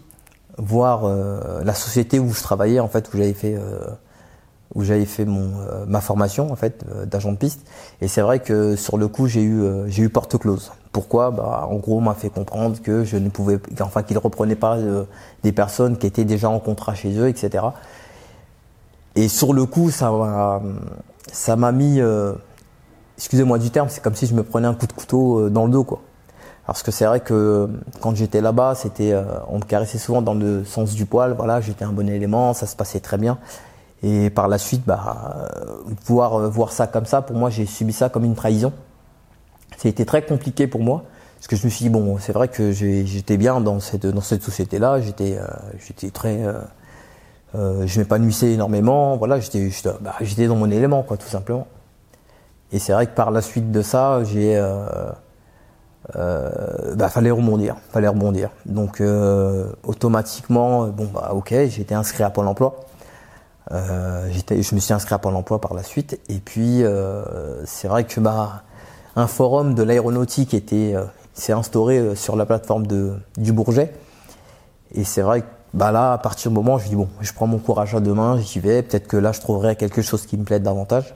[0.58, 3.90] voir euh, la société où je travaillais en fait où j'avais fait euh,
[4.74, 7.66] où j'avais fait mon euh, ma formation en fait d'agent de piste
[8.00, 11.30] et c'est vrai que sur le coup j'ai eu j'ai eu porte close pourquoi?
[11.30, 14.78] Bah en gros on m'a fait comprendre que je ne pouvais enfin qu'ils reprenaient pas
[15.42, 17.64] des personnes qui étaient déjà en contrat chez eux etc
[19.14, 20.62] et sur le coup ça m'a
[21.32, 22.00] ça m'a mis
[23.16, 25.70] excusez-moi du terme c'est comme si je me prenais un coup de couteau dans le
[25.70, 26.00] dos quoi
[26.66, 27.68] parce que c'est vrai que
[28.00, 31.32] quand j'étais là-bas, c'était, euh, on me caressait souvent dans le sens du poil.
[31.32, 33.38] Voilà, j'étais un bon élément, ça se passait très bien.
[34.02, 35.48] Et par la suite, bah,
[36.04, 38.72] voir euh, voir ça comme ça, pour moi, j'ai subi ça comme une trahison.
[39.76, 41.04] Ça a été très compliqué pour moi,
[41.36, 44.20] parce que je me suis dit bon, c'est vrai que j'étais bien dans cette dans
[44.20, 45.00] cette société-là.
[45.00, 46.40] J'étais euh, très
[47.54, 49.16] je m'épanouissais énormément.
[49.16, 51.66] Voilà, j'étais bah, dans mon élément, quoi, tout simplement.
[52.72, 54.60] Et c'est vrai que par la suite de ça, j'ai
[56.14, 58.50] euh, bah, fallait rebondir, fallait rebondir.
[58.64, 62.76] Donc euh, automatiquement, bon bah ok, j'ai été inscrit à Pôle Emploi.
[63.72, 66.20] Euh, je me suis inscrit à Pôle Emploi par la suite.
[66.28, 68.62] Et puis euh, c'est vrai que bah
[69.16, 70.94] un forum de l'aéronautique était
[71.34, 73.92] s'est instauré sur la plateforme de, du Bourget.
[74.94, 77.46] Et c'est vrai que bah là, à partir du moment, je dis bon, je prends
[77.46, 78.82] mon courage à deux mains, j'y vais.
[78.82, 81.14] Peut-être que là, je trouverai quelque chose qui me plaît davantage.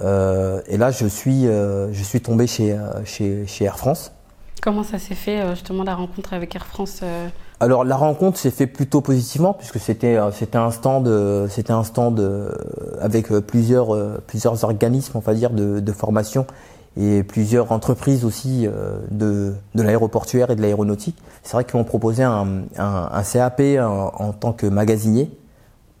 [0.00, 4.12] Euh, et là, je suis, euh, je suis tombé chez, euh, chez, chez, Air France.
[4.62, 7.02] Comment ça s'est fait justement la rencontre avec Air France
[7.60, 12.18] Alors la rencontre s'est fait plutôt positivement puisque c'était c'était un stand c'était un stand
[13.00, 16.46] avec plusieurs plusieurs organismes on va dire de, de formation
[16.96, 18.66] et plusieurs entreprises aussi
[19.10, 21.16] de, de l'aéroportuaire et de l'aéronautique.
[21.42, 25.30] C'est vrai qu'ils m'ont proposé un, un, un CAP en, tant que magasinier,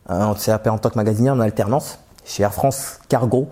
[0.08, 3.48] un CAP en tant que magasinier en alternance chez Air France Cargo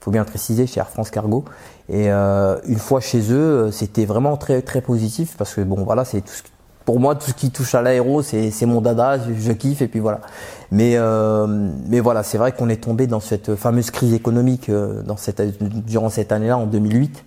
[0.00, 1.44] faut bien préciser, chez Air France Cargo.
[1.88, 5.84] Et euh, une fois chez eux, euh, c'était vraiment très très positif parce que bon
[5.84, 6.42] voilà, c'est tout ce,
[6.88, 10.00] pour moi tout ce qui touche à l'aéro, c'est mon dada, je, kiffe et puis
[10.00, 10.22] voilà.
[10.70, 11.46] Mais euh,
[11.86, 14.70] mais voilà, c'est vrai qu'on est tombé dans cette fameuse crise économique
[15.04, 15.42] dans cette
[15.84, 17.24] durant cette année-là en 2008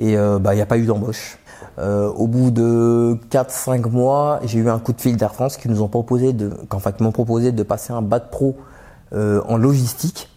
[0.00, 1.38] et bah il n'y a pas eu d'embauche.
[1.78, 5.80] au bout de 4-5 mois, j'ai eu un coup de fil d'Air France qui nous
[5.80, 8.58] ont proposé de, enfin, qui m'ont proposé de passer un bac pro
[9.14, 10.28] en logistique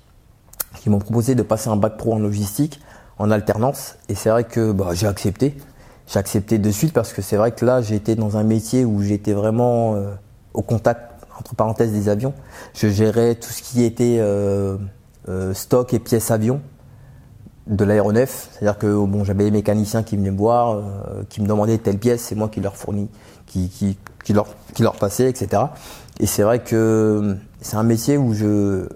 [0.80, 2.80] qui m'ont proposé de passer un bac pro en logistique
[3.20, 3.98] en alternance.
[4.08, 5.58] Et c'est vrai que bah, j'ai accepté.
[6.12, 9.02] J'ai accepté de suite parce que c'est vrai que là, j'étais dans un métier où
[9.02, 10.14] j'étais vraiment euh,
[10.54, 12.34] au contact, entre parenthèses, des avions.
[12.74, 14.76] Je gérais tout ce qui était euh,
[15.30, 16.60] euh, stock et pièces avions
[17.66, 18.50] de l'aéronef.
[18.52, 20.84] C'est-à-dire que bon, j'avais des mécaniciens qui venaient me voir,
[21.30, 23.08] qui me demandaient telle pièce, c'est moi qui leur fournis,
[23.46, 25.64] qui, qui, qui, leur, qui leur passais, etc.
[26.20, 28.90] Et c'est vrai que c'est un métier où je,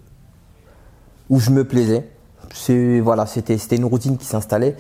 [1.30, 2.10] où je me plaisais.
[2.54, 4.76] C'est voilà, c'était c'était une routine qui s'installait.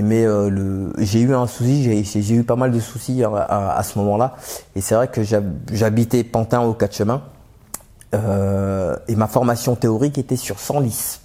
[0.00, 3.98] Mais euh, j'ai eu un souci, j'ai, eu pas mal de soucis à, à, ce
[3.98, 4.36] moment-là.
[4.74, 7.22] Et c'est vrai que j'habitais Pantin au quatre chemins.
[8.14, 11.20] Euh, et ma formation théorique était sur 100 lices.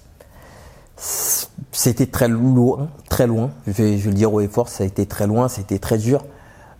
[0.96, 3.50] C'était très loin, très loin.
[3.66, 6.24] Je vais, le dire au effort, ça a été très loin, c'était très dur.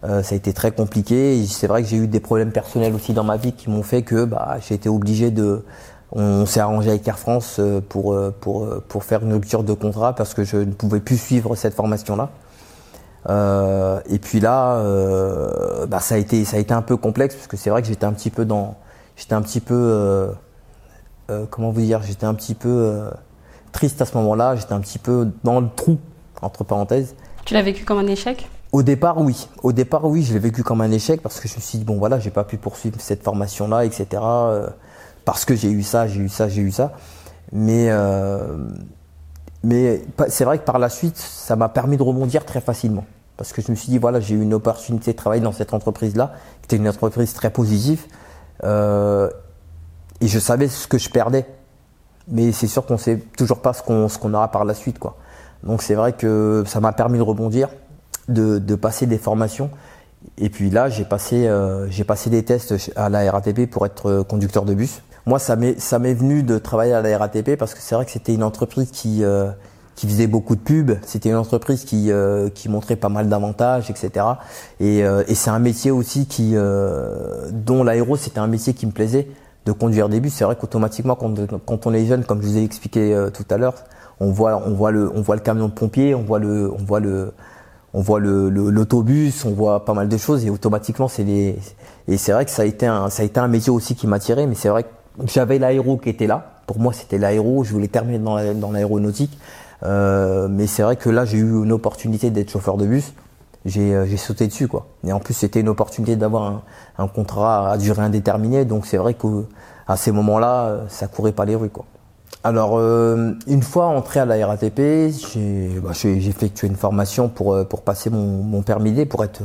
[0.05, 1.44] Euh, ça a été très compliqué.
[1.46, 4.03] C'est vrai que j'ai eu des problèmes personnels aussi dans ma vie qui m'ont fait
[4.03, 5.64] que bah, j'ai été obligé de
[6.12, 9.62] on s'est arrangé avec Air France euh, pour, euh, pour, euh, pour faire une rupture
[9.62, 12.31] de contrat parce que je ne pouvais plus suivre cette formation-là.
[13.29, 17.35] Euh, et puis là, euh, bah ça a été ça a été un peu complexe
[17.35, 18.77] parce que c'est vrai que j'étais un petit peu dans
[19.16, 20.33] j'étais un petit peu euh,
[21.51, 23.03] comment vous dire j'étais un petit peu
[23.73, 24.57] triste à ce moment-là.
[24.57, 25.99] J'étais un petit peu dans le trou
[26.40, 27.14] entre parenthèses.
[27.44, 28.49] Tu l'as vécu comme un échec?
[28.71, 29.49] Au départ, oui.
[29.62, 31.85] Au départ, oui, je l'ai vécu comme un échec parce que je me suis dit
[31.85, 34.23] bon voilà, j'ai pas pu poursuivre cette formation-là, etc
[35.29, 36.93] parce que j'ai eu ça, j'ai eu ça, j'ai eu ça.
[37.53, 38.57] Mais, euh,
[39.62, 43.05] mais c'est vrai que par la suite, ça m'a permis de rebondir très facilement.
[43.37, 45.75] Parce que je me suis dit, voilà, j'ai eu une opportunité de travailler dans cette
[45.75, 48.07] entreprise-là, qui était une entreprise très positive.
[48.64, 49.29] Euh,
[50.23, 51.45] et je savais ce que je perdais.
[52.29, 54.99] Mais c'est sûr qu'on ne sait toujours pas ce qu'on aura par la suite.
[54.99, 55.19] Quoi.
[55.62, 57.69] Donc c'est vrai que ça m'a permis de rebondir,
[58.29, 59.69] de, de passer des formations.
[60.38, 64.23] Et puis là, j'ai passé, euh, j'ai passé des tests à la RATP pour être
[64.23, 65.03] conducteur de bus.
[65.29, 68.07] Moi, ça m'est ça m'est venu de travailler à la RATP parce que c'est vrai
[68.07, 69.51] que c'était une entreprise qui euh,
[69.95, 70.93] qui faisait beaucoup de pubs.
[71.03, 74.25] C'était une entreprise qui euh, qui montrait pas mal d'avantages, etc.
[74.81, 78.91] Et, euh, et c'est un métier aussi qui dont l'aéro c'était un métier qui me
[78.91, 79.29] plaisait
[79.67, 80.33] de conduire des bus.
[80.33, 81.35] C'est vrai qu'automatiquement quand
[81.67, 83.75] quand on est jeune, comme je vous ai expliqué tout à l'heure,
[84.21, 86.83] on voit on voit le on voit le camion de pompier, on voit le on
[86.83, 87.35] voit le
[87.93, 91.59] on voit le l'autobus, on voit pas mal de choses et automatiquement c'est les
[92.07, 94.07] et c'est vrai que ça a été un ça a été un métier aussi qui
[94.07, 94.88] m'attirait mais c'est vrai que
[95.24, 96.52] j'avais l'aéro qui était là.
[96.66, 97.64] Pour moi, c'était l'aéro.
[97.64, 99.38] Je voulais terminer dans l'aéronautique.
[99.85, 103.12] Euh, mais c'est vrai que là, j'ai eu une opportunité d'être chauffeur de bus.
[103.64, 104.87] J'ai euh, sauté dessus, quoi.
[105.07, 106.62] Et en plus, c'était une opportunité d'avoir un,
[106.98, 108.64] un, contrat à durée indéterminée.
[108.64, 111.85] Donc, c'est vrai qu'à ces moments-là, ça courait pas les rues, quoi.
[112.44, 117.64] Alors, euh, une fois entré à la RATP, j'ai bah, effectué une formation pour, euh,
[117.64, 119.42] pour passer mon, mon permis D, pour être,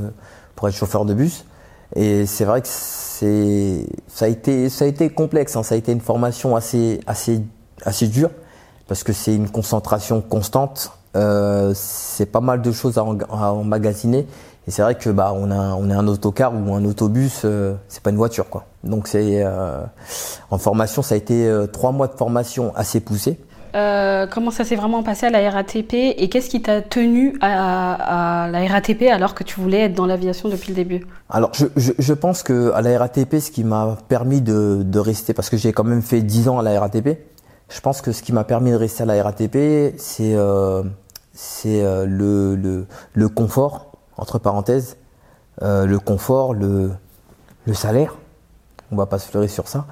[0.56, 1.46] pour être chauffeur de bus.
[1.96, 5.56] Et c'est vrai que c'est ça a été ça a été complexe.
[5.56, 5.64] Hein.
[5.64, 7.42] Ça a été une formation assez assez
[7.84, 8.32] assez dure
[8.88, 10.92] parce que c'est une concentration constante.
[11.16, 14.26] Euh, c'est pas mal de choses à, emmagasiner.
[14.68, 17.76] Et c'est vrai que bah on a on a un autocar ou un autobus, euh,
[17.90, 18.66] c'est pas une voiture quoi.
[18.84, 19.82] Donc c'est euh,
[20.52, 23.38] en formation, ça a été euh, trois mois de formation assez poussée.
[23.76, 28.48] Euh, comment ça s'est vraiment passé à la RATP et qu'est-ce qui t'a tenu à,
[28.52, 31.08] la RATP alors que tu voulais être dans l'aviation depuis le début?
[31.30, 35.58] Alors, je, pense que à la RATP, ce qui m'a permis de, rester, parce que
[35.58, 37.18] j'ai quand même fait 10 ans à la RATP,
[37.70, 40.84] je pense que ce qui m'a permis de rester à la RATP, c'est euh,
[41.66, 44.98] euh, le, confort, entre parenthèses,
[45.62, 46.92] le confort, le,
[47.74, 48.18] salaire.
[48.92, 49.88] On va pas se fleurir sur ça.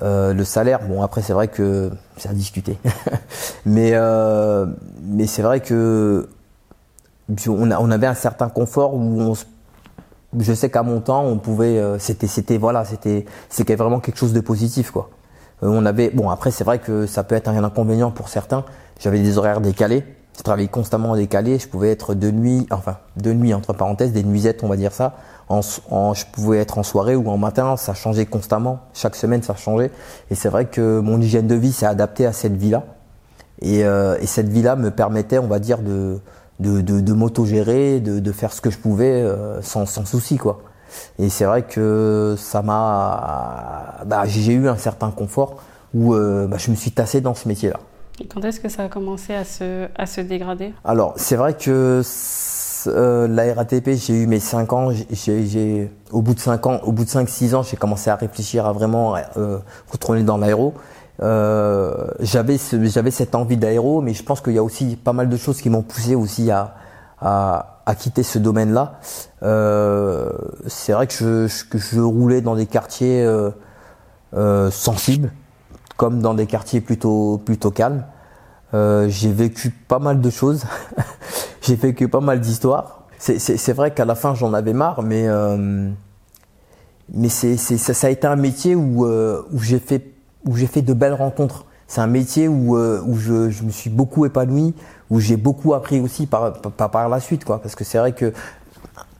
[0.00, 2.78] Euh, le salaire, bon après c'est vrai que c'est à discuter,
[3.66, 4.64] mais euh,
[5.02, 6.30] mais c'est vrai que
[7.46, 9.34] on, on, avait un certain confort où on,
[10.38, 14.16] je sais qu'à mon temps on pouvait, euh, c'était c'était voilà c'était c'était vraiment quelque
[14.16, 15.10] chose de positif quoi.
[15.60, 18.64] on avait bon après c'est vrai que ça peut être un inconvénient pour certains.
[18.98, 20.04] J'avais des horaires décalés,
[20.36, 24.24] je travaillais constamment décalé, je pouvais être de nuit, enfin de nuit entre parenthèses, des
[24.24, 25.14] nuisettes on va dire ça
[25.60, 28.80] je pouvais être en soirée ou en matin, ça changeait constamment.
[28.94, 29.90] Chaque semaine, ça changeait.
[30.30, 32.84] Et c'est vrai que mon hygiène de vie s'est adaptée à cette vie-là.
[33.60, 36.20] Et, euh, cette vie-là me permettait, on va dire, de,
[36.60, 40.62] de, de, m'auto-gérer, de, faire ce que je pouvais euh, sans, sans souci, quoi.
[41.18, 45.56] Et c'est vrai que ça m'a, bah, j'ai eu un certain confort
[45.94, 47.80] où euh, bah, je me suis tassé dans ce métier-là.
[48.32, 50.74] Quand est-ce que ça a commencé à se, à se dégrader?
[50.84, 52.02] Alors, c'est vrai que
[52.86, 54.90] euh, la RATP, j'ai eu mes 5 ans.
[55.10, 58.66] J'ai, au bout de 5 ans, au bout de 5-6 ans, j'ai commencé à réfléchir
[58.66, 59.58] à vraiment euh,
[59.90, 60.74] retourner dans l'aéro.
[61.22, 65.28] Euh, j'avais, j'avais cette envie d'aéro, mais je pense qu'il y a aussi pas mal
[65.28, 66.74] de choses qui m'ont poussé aussi à,
[67.20, 69.00] à, à quitter ce domaine-là.
[69.42, 70.30] Euh,
[70.66, 73.50] c'est vrai que je, que je, roulais dans des quartiers euh,
[74.34, 75.32] euh, sensibles,
[75.96, 78.04] comme dans des quartiers plutôt, plutôt calmes.
[78.72, 80.64] j'ai vécu pas mal de choses.
[81.62, 83.02] j'ai vécu pas mal d'histoires.
[83.18, 85.88] C'est vrai qu'à la fin j'en avais marre, mais euh,
[87.14, 90.12] mais c'est ça, ça, a été un métier où euh, où j'ai fait
[90.44, 91.66] où fait de belles rencontres.
[91.86, 94.74] C'est un métier où euh, où je, je, me suis beaucoup épanoui,
[95.08, 97.62] où j'ai beaucoup appris aussi par, par par la suite quoi.
[97.62, 98.32] Parce que c'est vrai que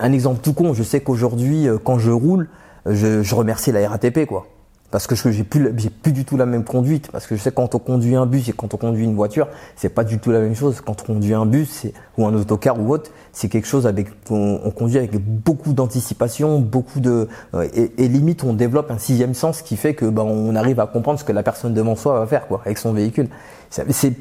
[0.00, 2.48] un exemple tout con, je sais qu'aujourd'hui quand je roule,
[2.87, 4.48] je, je remercie la RATP quoi
[4.92, 7.11] parce que j'ai plus j'ai plus du tout la même conduite.
[7.11, 9.48] Parce que je sais quand on conduit un bus et quand on conduit une voiture
[9.74, 10.81] c'est pas du tout la même chose.
[10.83, 11.87] Quand on conduit un bus
[12.18, 17.00] ou un autocar ou autre c'est quelque chose avec on, conduit avec beaucoup d'anticipation beaucoup
[17.00, 20.78] de euh, et, limite on développe un sixième sens qui fait que ben on arrive
[20.78, 23.28] à comprendre ce que la personne devant soi va faire quoi avec son véhicule.
[23.70, 24.14] C'est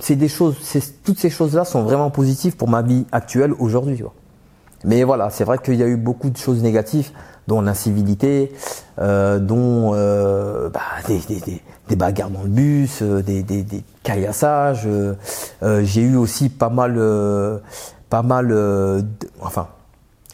[0.00, 0.56] c'est des choses
[1.04, 4.02] toutes ces choses là sont vraiment positives pour ma vie actuelle aujourd'hui
[4.84, 7.12] mais voilà c'est vrai qu'il y a eu beaucoup de choses négatives
[7.48, 8.52] dont l'incivilité,
[8.98, 13.82] euh, dont euh, bah, des, des, des, bagarres dans le bus, euh, des, des, des
[14.02, 14.84] caillassages.
[14.86, 15.14] Euh,
[15.62, 17.00] euh, j'ai eu aussi pas mal,
[18.08, 19.04] pas mal,
[19.40, 19.68] enfin,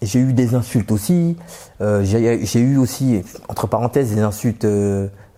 [0.03, 1.37] j'ai eu des insultes aussi.
[1.81, 4.67] j'ai eu aussi, entre parenthèses, des insultes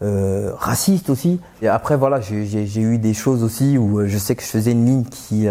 [0.01, 1.41] racistes aussi.
[1.63, 4.87] Et après, voilà, j'ai eu des choses aussi où je sais que je faisais une
[4.87, 5.47] ligne qui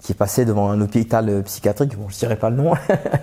[0.00, 1.98] qui est passé devant un hôpital euh, psychiatrique.
[1.98, 2.74] Bon, je dirais pas le nom,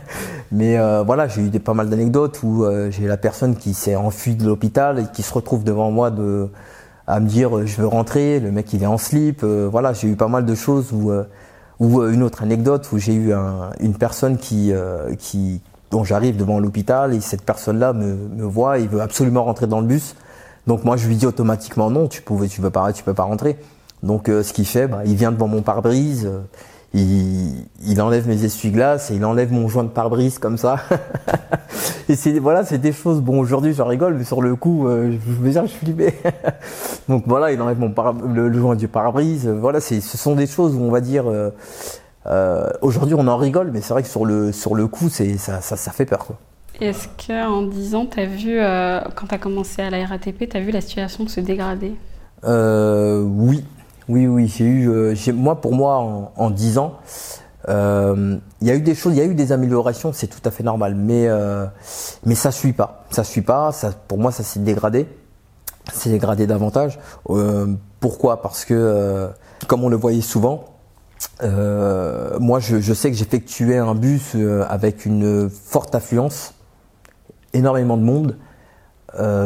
[0.51, 3.73] mais euh, voilà, j'ai eu des, pas mal d'anecdotes où euh, j'ai la personne qui
[3.73, 6.49] s'est enfuie de l'hôpital et qui se retrouve devant moi de
[7.05, 8.39] à me dire je veux rentrer.
[8.39, 9.43] Le mec il est en slip.
[9.43, 11.11] voilà, j'ai eu pas mal de choses où
[11.79, 14.71] ou une autre anecdote où j'ai eu un, une personne qui
[15.19, 19.67] qui dont j'arrive devant l'hôpital et cette personne-là me, me voit, il veut absolument rentrer
[19.67, 20.15] dans le bus.
[20.65, 23.23] Donc moi je lui dis automatiquement non, tu pouvais, tu peux pas, tu peux pas
[23.23, 23.57] rentrer.
[24.03, 26.29] Donc ce qu'il fait, bah, il vient devant mon pare-brise,
[26.93, 30.77] il, enlève mes essuie-glaces et il enlève mon joint de pare-brise comme ça.
[32.09, 33.21] et c'est voilà, c'est des choses.
[33.21, 36.13] Bon, aujourd'hui, j'en rigole, mais sur le coup, euh, je veux dire, je flippais.
[37.09, 37.93] Donc voilà, il enlève mon
[38.31, 39.47] le, joint du pare-brise.
[39.47, 41.27] Voilà, c'est, ce sont des choses où on va dire.
[41.27, 41.49] Euh,
[42.27, 45.37] euh, aujourd'hui, on en rigole, mais c'est vrai que sur le sur le coup, c'est
[45.37, 46.25] ça, ça, ça fait peur.
[46.25, 46.37] Quoi.
[46.79, 48.59] Est-ce qu'en 10 ans, as vu,
[49.15, 51.93] quand tu as commencé à la RATP, tu as vu la situation se dégrader?
[52.45, 53.63] Oui,
[54.09, 56.99] oui, oui, j'ai eu, euh, moi, pour moi, en, en 10 ans,
[57.69, 60.41] euh, il y a eu des choses, il y a eu des améliorations, c'est tout
[60.43, 61.65] à fait normal, mais euh,
[62.25, 65.07] mais ça suit pas, ça suit pas, ça, pour moi, ça s'est dégradé,
[65.93, 66.99] c'est dégradé davantage.
[67.29, 67.67] Euh,
[67.99, 68.41] pourquoi?
[68.41, 69.29] Parce que,
[69.67, 70.65] comme on le voyait souvent,
[71.41, 74.35] moi, je, sais que j'effectuais un bus
[74.67, 76.53] avec une forte affluence,
[77.53, 78.37] énormément de monde,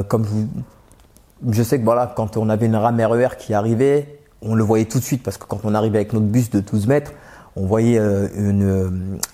[0.07, 4.16] comme je, je sais que voilà, quand on avait une rame RER e qui arrivait,
[4.41, 6.59] on le voyait tout de suite parce que quand on arrivait avec notre bus de
[6.59, 7.11] 12 mètres,
[7.57, 8.89] on voyait euh, euh,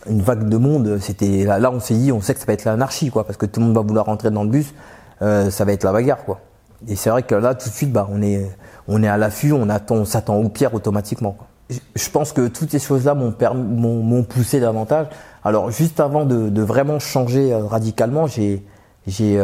[0.08, 0.98] une, vague de monde.
[1.02, 3.46] C'était là, on s'est dit, on sait que ça va être l'anarchie, quoi, parce que
[3.46, 4.74] tout le monde va vouloir rentrer dans le bus,
[5.22, 6.40] euh, ça va être la bagarre, quoi.
[6.88, 8.50] Et c'est vrai que là, tout de suite, bah, on est,
[8.88, 11.38] on est à l'affût, on attend, on s'attend au pire automatiquement.
[11.70, 15.08] Je pense que toutes ces choses-là m'ont poussé davantage.
[15.44, 18.66] Alors, juste avant de, vraiment changer radicalement, j'ai,
[19.08, 19.42] j'ai,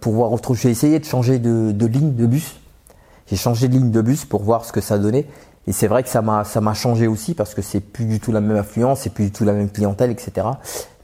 [0.00, 2.61] pour voir autre, j'ai essayé de changer de, de ligne de bus
[3.26, 5.26] J'ai changé de ligne de bus pour voir ce que ça donnait.
[5.68, 8.18] Et c'est vrai que ça m'a ça m'a changé aussi parce que c'est plus du
[8.18, 10.48] tout la même affluence, c'est plus du tout la même clientèle, etc.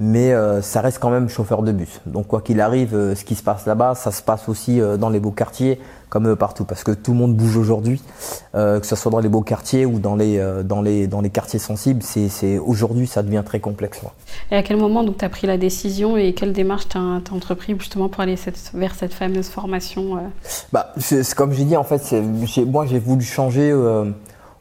[0.01, 2.01] Mais euh, ça reste quand même chauffeur de bus.
[2.07, 4.97] Donc quoi qu'il arrive, euh, ce qui se passe là-bas, ça se passe aussi euh,
[4.97, 8.01] dans les beaux quartiers comme partout parce que tout le monde bouge aujourd'hui,
[8.55, 11.59] que ce soit dans les beaux quartiers ou dans les dans les dans les quartiers
[11.59, 12.03] sensibles.
[12.03, 14.01] C'est c'est aujourd'hui ça devient très complexe.
[14.51, 17.77] Et à quel moment donc as pris la décision et quelle démarche tu as, entrepris
[17.79, 20.19] justement pour aller cette, vers cette fameuse formation
[20.73, 22.15] Bah c'est comme j'ai dit en fait,
[22.65, 23.71] moi j'ai voulu changer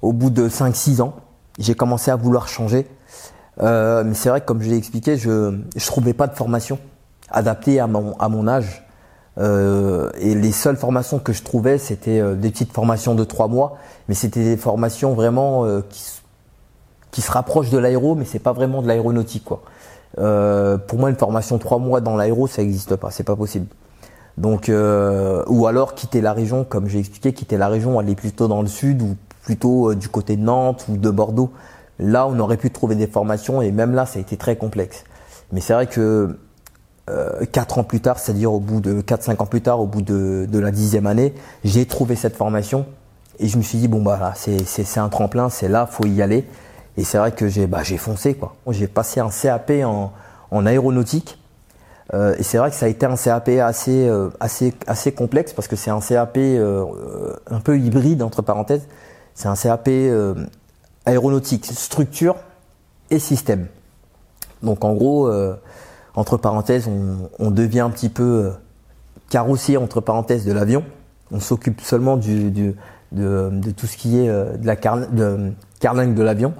[0.02, 1.14] au bout de 5-6 ans,
[1.60, 2.88] j'ai commencé à vouloir changer.
[3.62, 6.80] Euh, mais c'est vrai que comme je l'ai expliqué, je ne trouvais pas de formation
[7.30, 8.84] adaptée à mon, à mon âge.
[9.40, 13.48] Euh, et les seules formations que je trouvais, c'était euh, des petites formations de 3
[13.48, 16.04] mois, mais c'était des formations vraiment qui,
[17.12, 19.44] qui se rapprochent de l'aéro, mais c'est pas vraiment de l'aéronautique.
[19.44, 19.62] quoi.
[20.16, 23.68] pour moi, une formation 3 mois dans l'aéro, ça n'existe pas, c'est pas possible.
[24.38, 28.62] Donc, ou alors quitter la région, comme j'ai expliqué, quitter la région, aller plutôt dans
[28.62, 29.16] le sud ou
[29.48, 31.52] plutôt euh, du côté de Nantes ou de Bordeaux.
[32.00, 35.06] Là, on aurait pu trouver des formations et même là, ça a été très complexe.
[35.54, 36.38] Mais c'est vrai que
[37.10, 40.02] euh, 4 ans plus tard, c'est-à-dire au bout de 4-5 ans plus tard, au bout
[40.02, 41.34] de, la dixième année,
[41.64, 42.86] j'ai trouvé cette formation
[43.40, 46.22] et je me suis dit bon bah là, c'est un tremplin, c'est là, faut y
[46.22, 46.46] aller.
[46.98, 48.54] Et c'est vrai que j'ai bah, foncé quoi.
[48.68, 50.12] J'ai passé un CAP en,
[50.52, 51.40] en aéronautique.
[52.14, 55.54] Euh, et c'est vrai que ça a été un CAP assez, euh, assez, assez complexe
[55.54, 58.88] parce que c'est un CAP un peu hybride entre parenthèses.
[59.38, 60.34] C'est un CAP euh,
[61.06, 62.38] aéronautique, structure
[63.12, 63.67] et système.
[64.63, 65.56] Donc en gros, euh,
[66.15, 66.89] entre parenthèses,
[67.38, 68.52] on, devient un petit peu euh,
[69.30, 70.84] carrossier entre parenthèses de l'avion.
[71.32, 72.73] On s'occupe seulement du, de,
[73.78, 76.56] tout ce qui est de la carlingue de l'avion.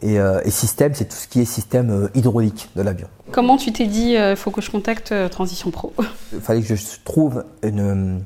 [0.00, 0.18] Et,
[0.48, 3.08] système, c'est tout ce qui est système hydraulique de l'avion.
[3.30, 5.92] Comment tu t'es dit, il faut que je contacte Transition Pro?
[6.32, 8.24] Il fallait que je trouve une,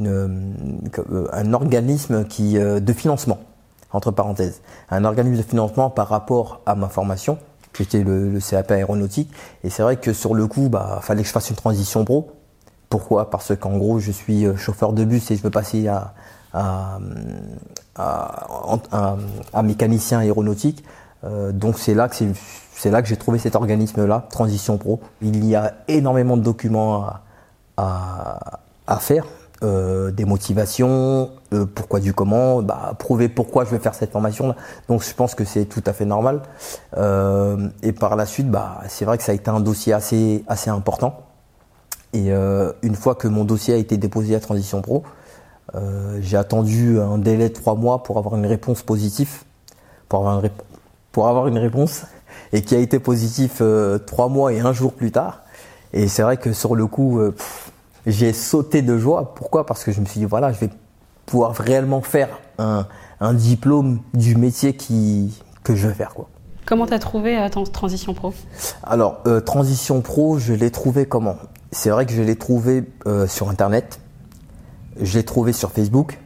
[0.00, 3.38] euh, un organisme qui, euh, de financement,
[3.92, 7.38] entre parenthèses, un organisme de financement par rapport à ma formation,
[7.72, 9.30] qui était le, CAP aéronautique.
[9.62, 12.32] Et c'est vrai que sur le coup, bah, fallait que je fasse une transition pro.
[12.88, 13.30] Pourquoi?
[13.30, 16.14] Parce qu'en gros, je suis euh, chauffeur de bus et je veux passer à,
[16.52, 16.98] à,
[19.52, 20.84] à, mécanicien aéronautique.
[21.52, 22.14] donc c'est là que
[22.76, 25.00] c'est là que j'ai trouvé cet organisme-là, Transition Pro.
[25.22, 27.06] Il y a énormément de documents
[27.76, 29.24] à, à faire
[29.64, 34.54] euh, des motivations, euh, pourquoi du comment, bah, prouver pourquoi je vais faire cette formation.
[34.88, 36.42] Donc je pense que c'est tout à fait normal.
[36.98, 40.44] Euh, et par la suite, bah, c'est vrai que ça a été un dossier assez
[40.48, 41.22] assez important.
[42.12, 45.02] Et une fois que mon dossier a été déposé à Transition Pro,
[46.20, 49.42] j'ai attendu un délai de trois mois pour avoir une réponse positive,
[50.08, 52.04] pour avoir une, réponse,
[52.52, 53.60] et qui a été positif
[54.06, 55.40] trois mois et un jour plus tard.
[55.92, 57.20] Et c'est vrai que sur le coup,
[58.06, 59.34] j'ai sauté de joie.
[59.34, 59.66] Pourquoi?
[59.66, 60.70] Parce que je me suis dit, voilà, je vais
[61.26, 62.86] pouvoir réellement faire un,
[63.20, 66.14] un diplôme du métier qui, que je veux faire.
[66.14, 66.28] Quoi.
[66.66, 68.32] Comment tu as trouvé euh, Transition Pro?
[68.82, 71.36] Alors, euh, Transition Pro, je l'ai trouvé comment?
[71.72, 74.00] C'est vrai que je l'ai trouvé euh, sur Internet,
[75.00, 76.20] je l'ai trouvé sur Facebook,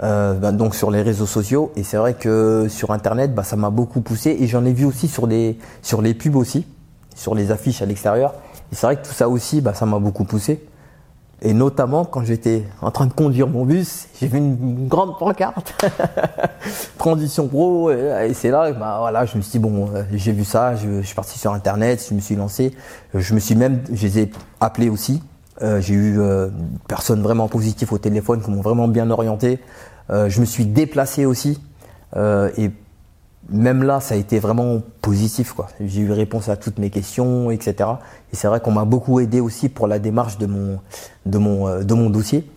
[0.00, 1.72] bah, donc sur les réseaux sociaux.
[1.74, 4.36] Et c'est vrai que sur Internet, bah, ça m'a beaucoup poussé.
[4.38, 6.66] Et j'en ai vu aussi sur, des, sur les pubs aussi,
[7.16, 8.34] sur les affiches à l'extérieur.
[8.70, 10.67] Et c'est vrai que tout ça aussi, bah, ça m'a beaucoup poussé.
[11.40, 15.72] Et notamment quand j'étais en train de conduire mon bus, j'ai vu une grande pancarte,
[16.98, 20.44] transition pro, et c'est là, bah voilà, je me suis dit bon, euh, j'ai vu
[20.44, 22.74] ça, je, suis parti sur internet, je me suis lancé,
[23.14, 25.22] je me suis même, je les ai appelés aussi,
[25.62, 26.48] euh, j'ai eu euh,
[26.88, 29.60] personnes vraiment positives au téléphone qui m'ont vraiment bien orienté,
[30.10, 31.60] je me suis déplacé aussi,
[32.16, 32.70] et
[33.48, 35.52] même là, ça a été vraiment positif.
[35.52, 35.68] Quoi.
[35.80, 37.90] J'ai eu réponse à toutes mes questions, etc.
[38.32, 40.78] Et c'est vrai qu'on m'a beaucoup aidé aussi pour la démarche de mon,
[41.26, 42.48] de mon, euh, de mon dossier.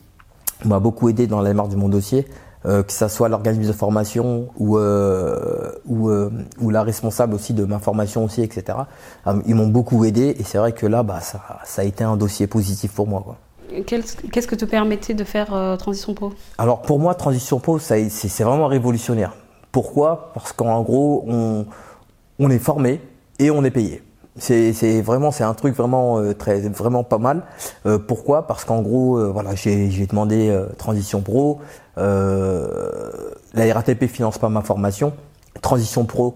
[0.65, 2.27] On m'a beaucoup aidé dans la démarche de mon dossier,
[2.65, 7.53] euh, que ce soit l'organisme de formation ou, euh, ou, euh, ou, la responsable aussi
[7.53, 8.77] de ma formation aussi, etc.
[9.25, 12.03] Euh, ils m'ont beaucoup aidé et c'est vrai que là, bah, ça, ça a été
[12.03, 13.23] un dossier positif pour moi.
[13.23, 13.37] Quoi.
[13.85, 16.33] Qu'est-ce que te permettait de faire Transition Pro?
[16.57, 18.09] Alors pour moi, Transition Pro, c'est
[18.41, 19.33] vraiment révolutionnaire.
[19.71, 20.31] Pourquoi?
[20.33, 23.01] Parce qu'en gros, on, est formé
[23.39, 24.03] et on est payé.
[24.37, 27.43] C'est vraiment c'est un truc vraiment euh, très vraiment pas mal.
[27.85, 28.47] Euh, pourquoi?
[28.47, 31.59] Parce qu'en gros euh, voilà j'ai demandé transition pro.
[31.97, 35.13] la RATP finance pas ma formation.
[35.61, 36.35] Transition pro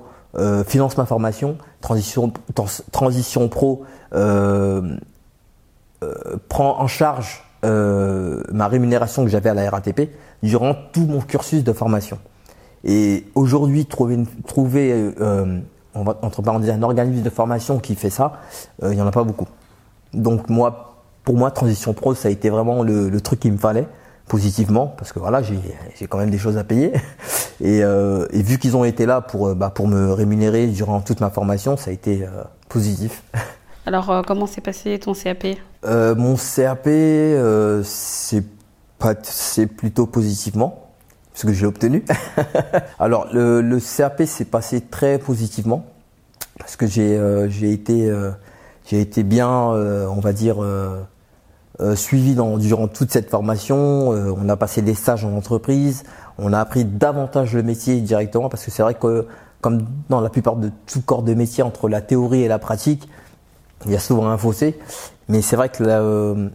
[0.68, 1.58] finance ma formation.
[1.82, 2.34] Transition
[2.92, 3.84] transition pro
[6.50, 10.12] prend en charge ma rémunération que j'avais à la RATP
[10.44, 12.20] durant tout mon cursus de formation.
[12.86, 15.60] Et aujourd'hui, trouver, trouver euh,
[15.96, 18.34] entre parenthèses, un organisme de formation qui fait ça,
[18.84, 19.48] euh, il n'y en a pas beaucoup.
[20.14, 23.88] Donc moi, pour moi, Transition Pro, ça a été vraiment le, truc qu'il me fallait
[24.28, 26.94] positivement parce que voilà j'ai quand même des choses à payer
[27.62, 31.22] et, euh, et vu qu'ils ont été là pour bah, pour me rémunérer durant toute
[31.22, 32.26] ma formation ça a été
[32.68, 33.22] positif.
[33.86, 35.46] Alors comment s'est passé ton CAP
[35.84, 36.88] Mon CAP
[37.84, 38.44] c'est
[38.98, 40.85] pas c'est plutôt positivement
[41.36, 42.04] parce que j'ai obtenu.
[43.00, 45.86] Alors le, le CAP s'est passé très positivement
[46.58, 47.20] parce que j'ai
[47.50, 48.10] j'ai été
[48.86, 50.64] j'ai été bien on va dire
[51.82, 54.14] euh, suivi dans, durant toute cette formation.
[54.14, 56.04] Euh, on a passé des stages en entreprise.
[56.38, 59.28] On a appris davantage le métier directement parce que c'est vrai que
[59.60, 63.10] comme dans la plupart de tout corps de métier entre la théorie et la pratique,
[63.86, 64.80] il y a souvent un fossé.
[65.28, 66.48] Mais c'est vrai que euh,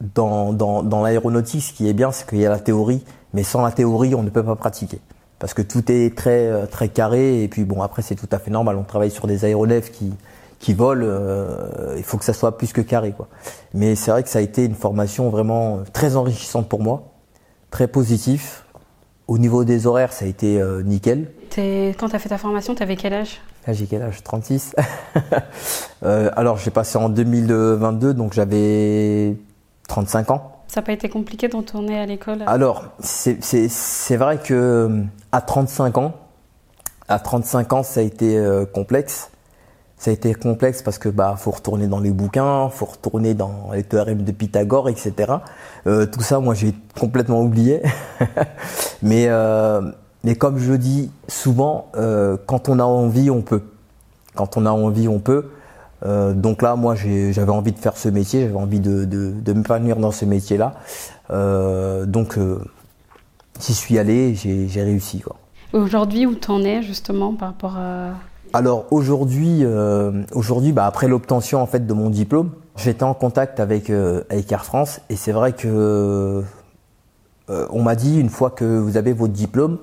[0.00, 3.42] dans, dans, dans l'aéronautique, ce qui est bien, c'est qu'il y a la théorie, mais
[3.42, 5.00] sans la théorie, on ne peut pas pratiquer.
[5.38, 8.50] Parce que tout est très, très carré, et puis bon, après, c'est tout à fait
[8.50, 8.76] normal.
[8.76, 10.12] On travaille sur des aéronefs qui,
[10.58, 13.12] qui volent, euh, il faut que ça soit plus que carré.
[13.12, 13.28] Quoi.
[13.74, 17.12] Mais c'est vrai que ça a été une formation vraiment très enrichissante pour moi,
[17.70, 18.64] très positif.
[19.28, 21.30] Au niveau des horaires, ça a été euh, nickel.
[21.98, 23.40] Quand tu as fait ta formation, tu avais quel âge?
[23.66, 24.22] Ah, J'ai quel âge?
[24.22, 24.76] 36.
[26.04, 29.36] euh, alors j'ai passé en 2022, donc j'avais
[29.88, 30.52] 35 ans.
[30.68, 32.42] Ça n'a pas été compliqué d'en tourner à l'école?
[32.46, 36.14] Alors, c'est vrai que à 35 ans,
[37.08, 39.30] à 35 ans, ça a été euh, complexe
[39.98, 43.70] ça a été complexe parce que bah faut retourner dans les bouquins, faut retourner dans
[43.72, 45.14] les théorèmes de Pythagore, etc.
[45.86, 47.82] Euh, tout ça, moi, j'ai complètement oublié.
[49.02, 49.80] mais euh,
[50.22, 53.62] mais comme je dis souvent, euh, quand on a envie, on peut.
[54.34, 55.50] Quand on a envie, on peut.
[56.04, 59.52] Euh, donc là, moi, j'avais envie de faire ce métier, j'avais envie de, de, de
[59.52, 60.74] m'épanouir dans ce métier-là.
[61.30, 62.38] Euh, donc,
[63.60, 65.22] j'y suis allé, j'ai réussi.
[65.72, 68.10] Aujourd'hui, où t'en es justement par rapport à
[68.52, 73.60] alors aujourd'hui, euh, aujourd'hui, bah, après l'obtention en fait de mon diplôme, j'étais en contact
[73.60, 76.42] avec euh, avec Air France et c'est vrai que
[77.50, 79.78] euh, on m'a dit une fois que vous avez votre diplôme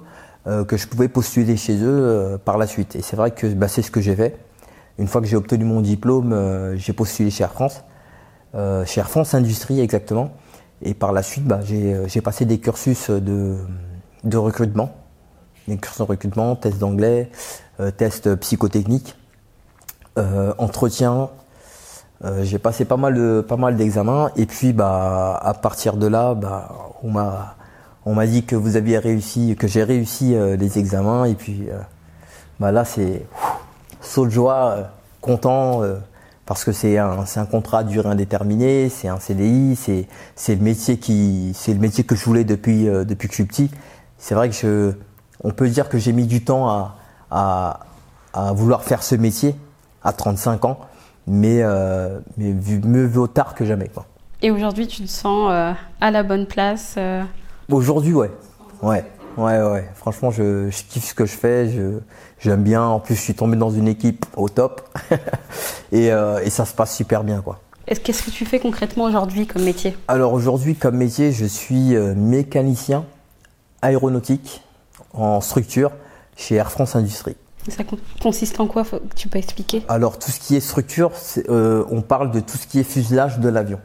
[0.68, 2.98] que je pouvais postuler chez eux par la suite.
[2.98, 4.36] Et c'est vrai que bah, c'est ce que j'ai fait.
[4.98, 7.84] Une fois que j'ai obtenu mon diplôme, j'ai postulé chez Air France,
[8.54, 10.32] chez Air France Industrie exactement.
[10.84, 13.58] Et par la suite, bah, j'ai passé des cursus de,
[14.24, 14.96] de recrutement,
[15.68, 17.30] des cursus de recrutement, test d'anglais,
[17.80, 19.16] euh, test psychotechnique,
[20.18, 21.30] euh, entretien.
[22.24, 26.08] Euh, j'ai passé pas mal de pas mal d'examens et puis bah à partir de
[26.08, 26.70] là bah
[27.02, 27.56] on m'a
[28.06, 31.68] on m'a dit que vous aviez réussi que j'ai réussi les examens et puis
[32.62, 33.26] bah là c'est
[34.04, 34.90] saut de joie
[35.22, 35.82] content
[36.46, 40.98] parce que c'est un, un contrat à durée indéterminée, c'est un CDI, c'est, le métier
[40.98, 43.72] qui, c'est le métier que je voulais depuis, depuis que je suis petit.
[44.18, 44.94] C'est vrai que je,
[45.44, 46.96] on peut dire que j'ai mis du temps à,
[48.34, 49.56] à, vouloir faire ce métier
[50.04, 50.80] à 35 ans,
[51.28, 52.54] mais, euh, mais
[52.86, 53.90] mieux vaut tard que jamais.
[53.90, 54.06] Quoi.
[54.42, 57.24] Et aujourd'hui, tu te sens euh, à la bonne place euh?
[57.72, 58.32] Aujourd'hui, ouais.
[58.82, 59.06] Ouais,
[59.38, 59.90] ouais, ouais.
[59.96, 61.70] Franchement, je, kiffe ce que je fais.
[61.70, 62.00] Je,
[62.40, 62.84] j'aime bien.
[62.84, 64.90] En plus, je suis tombé dans une équipe au top.
[65.92, 67.60] et, et, ça se passe super bien, quoi.
[67.86, 69.96] Qu'est-ce que tu fais concrètement aujourd'hui comme métier?
[70.08, 73.06] Alors aujourd'hui, comme métier, je suis mécanicien
[73.82, 74.62] aéronautique
[75.14, 75.92] en structure
[76.36, 77.36] chez Air France Industrie.
[77.70, 77.84] Ça
[78.22, 78.84] consiste en quoi?
[79.16, 79.84] Tu peux expliquer?
[79.88, 81.12] Alors tout ce qui est structure,
[81.50, 83.80] euh, on parle de tout ce qui est fuselage de l'avion.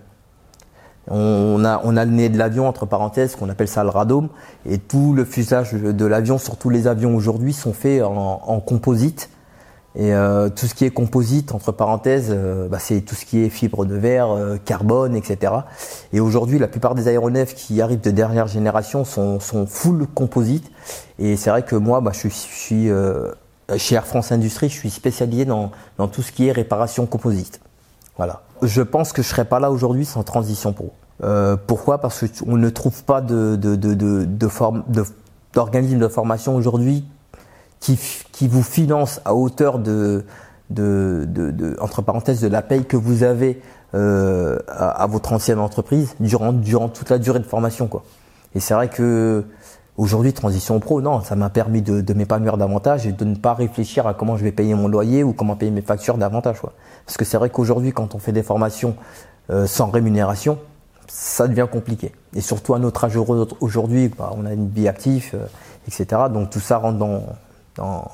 [1.11, 4.28] On a, on a le nez de l'avion, entre parenthèses, qu'on appelle ça le radome,
[4.68, 9.30] et tout le fuselage de l'avion sur tous les avions aujourd'hui sont faits en composite.
[9.98, 13.42] Et euh, tout ce qui est composite, entre parenthèses, euh, bah, c'est tout ce qui
[13.42, 15.52] est fibre de verre, euh, carbone, etc.
[16.12, 20.70] Et aujourd'hui, la plupart des aéronefs qui arrivent de dernière génération sont, sont full composite.
[21.18, 22.90] Et c'est vrai que moi, bah, je suis,
[23.76, 27.61] chez Air France Industrie, je suis spécialisé dans, dans tout ce qui est réparation composite.
[28.16, 28.42] Voilà.
[28.62, 30.92] Je pense que je serais pas là aujourd'hui sans transition pro.
[31.66, 31.98] pourquoi?
[31.98, 34.48] Parce qu'on ne trouve pas de, de, de, de, de
[35.54, 37.04] d'organismes de formation aujourd'hui
[37.80, 37.98] qui,
[38.32, 40.24] qui vous finance à hauteur de,
[40.70, 43.61] de, de, entre parenthèses, de la paye que vous avez
[43.94, 47.86] euh, à, votre ancienne entreprise durant, durant toute la durée de formation.
[47.86, 48.04] Quoi.
[48.54, 49.44] Et c'est vrai que
[49.99, 53.53] aujourd'hui, Transition Pro, non, ça m'a permis de, de m'épanouir davantage et de ne pas
[53.53, 56.61] réfléchir à comment je vais payer mon loyer ou comment payer mes factures davantage.
[56.61, 56.72] Quoi.
[57.05, 58.94] Parce que c'est vrai qu'aujourd'hui, quand on fait des formations
[59.51, 60.59] euh, sans rémunération,
[61.09, 62.12] ça devient compliqué.
[62.34, 63.16] Et surtout à notre âge
[63.61, 65.46] aujourd'hui, bah, on a une vie active, euh,
[65.86, 66.22] etc.
[66.32, 68.11] Donc tout ça rentre dans,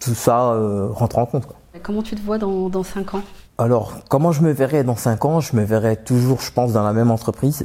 [0.00, 1.46] tout ça euh, rentre en compte.
[1.82, 3.22] Comment tu te vois dans, dans 5 ans?
[3.58, 5.40] Alors, comment je me verrais dans 5 ans?
[5.40, 7.64] Je me verrais toujours, je pense, dans la même entreprise.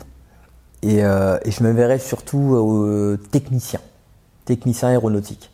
[0.83, 3.79] Et, euh, et je me verrais surtout euh, technicien,
[4.45, 5.51] technicien aéronautique.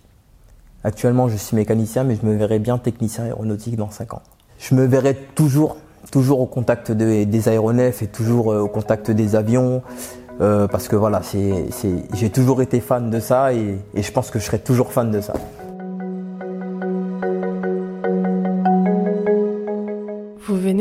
[0.83, 4.21] Actuellement, je suis mécanicien, mais je me verrais bien technicien aéronautique dans 5 ans.
[4.59, 5.77] Je me verrais toujours,
[6.11, 9.81] toujours au contact des aéronefs et toujours au contact des avions,
[10.39, 11.21] Euh, parce que voilà,
[12.13, 15.09] j'ai toujours été fan de ça et, et je pense que je serai toujours fan
[15.09, 15.33] de ça.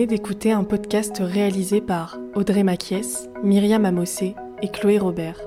[0.06, 5.40] D'écouter un podcast réalisé par Audrey Maquies, Myriam Amossé et Chloé Robert.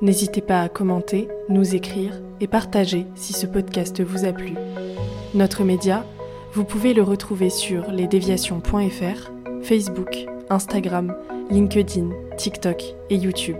[0.00, 4.54] N'hésitez pas à commenter, nous écrire et partager si ce podcast vous a plu.
[5.34, 6.06] Notre média,
[6.54, 9.30] vous pouvez le retrouver sur lesdéviations.fr,
[9.62, 11.14] Facebook, Instagram,
[11.50, 13.58] LinkedIn, TikTok et YouTube.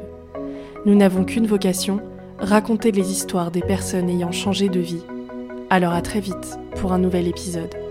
[0.87, 2.01] Nous n'avons qu'une vocation,
[2.39, 5.05] raconter les histoires des personnes ayant changé de vie.
[5.69, 7.82] Alors à très vite pour un nouvel épisode.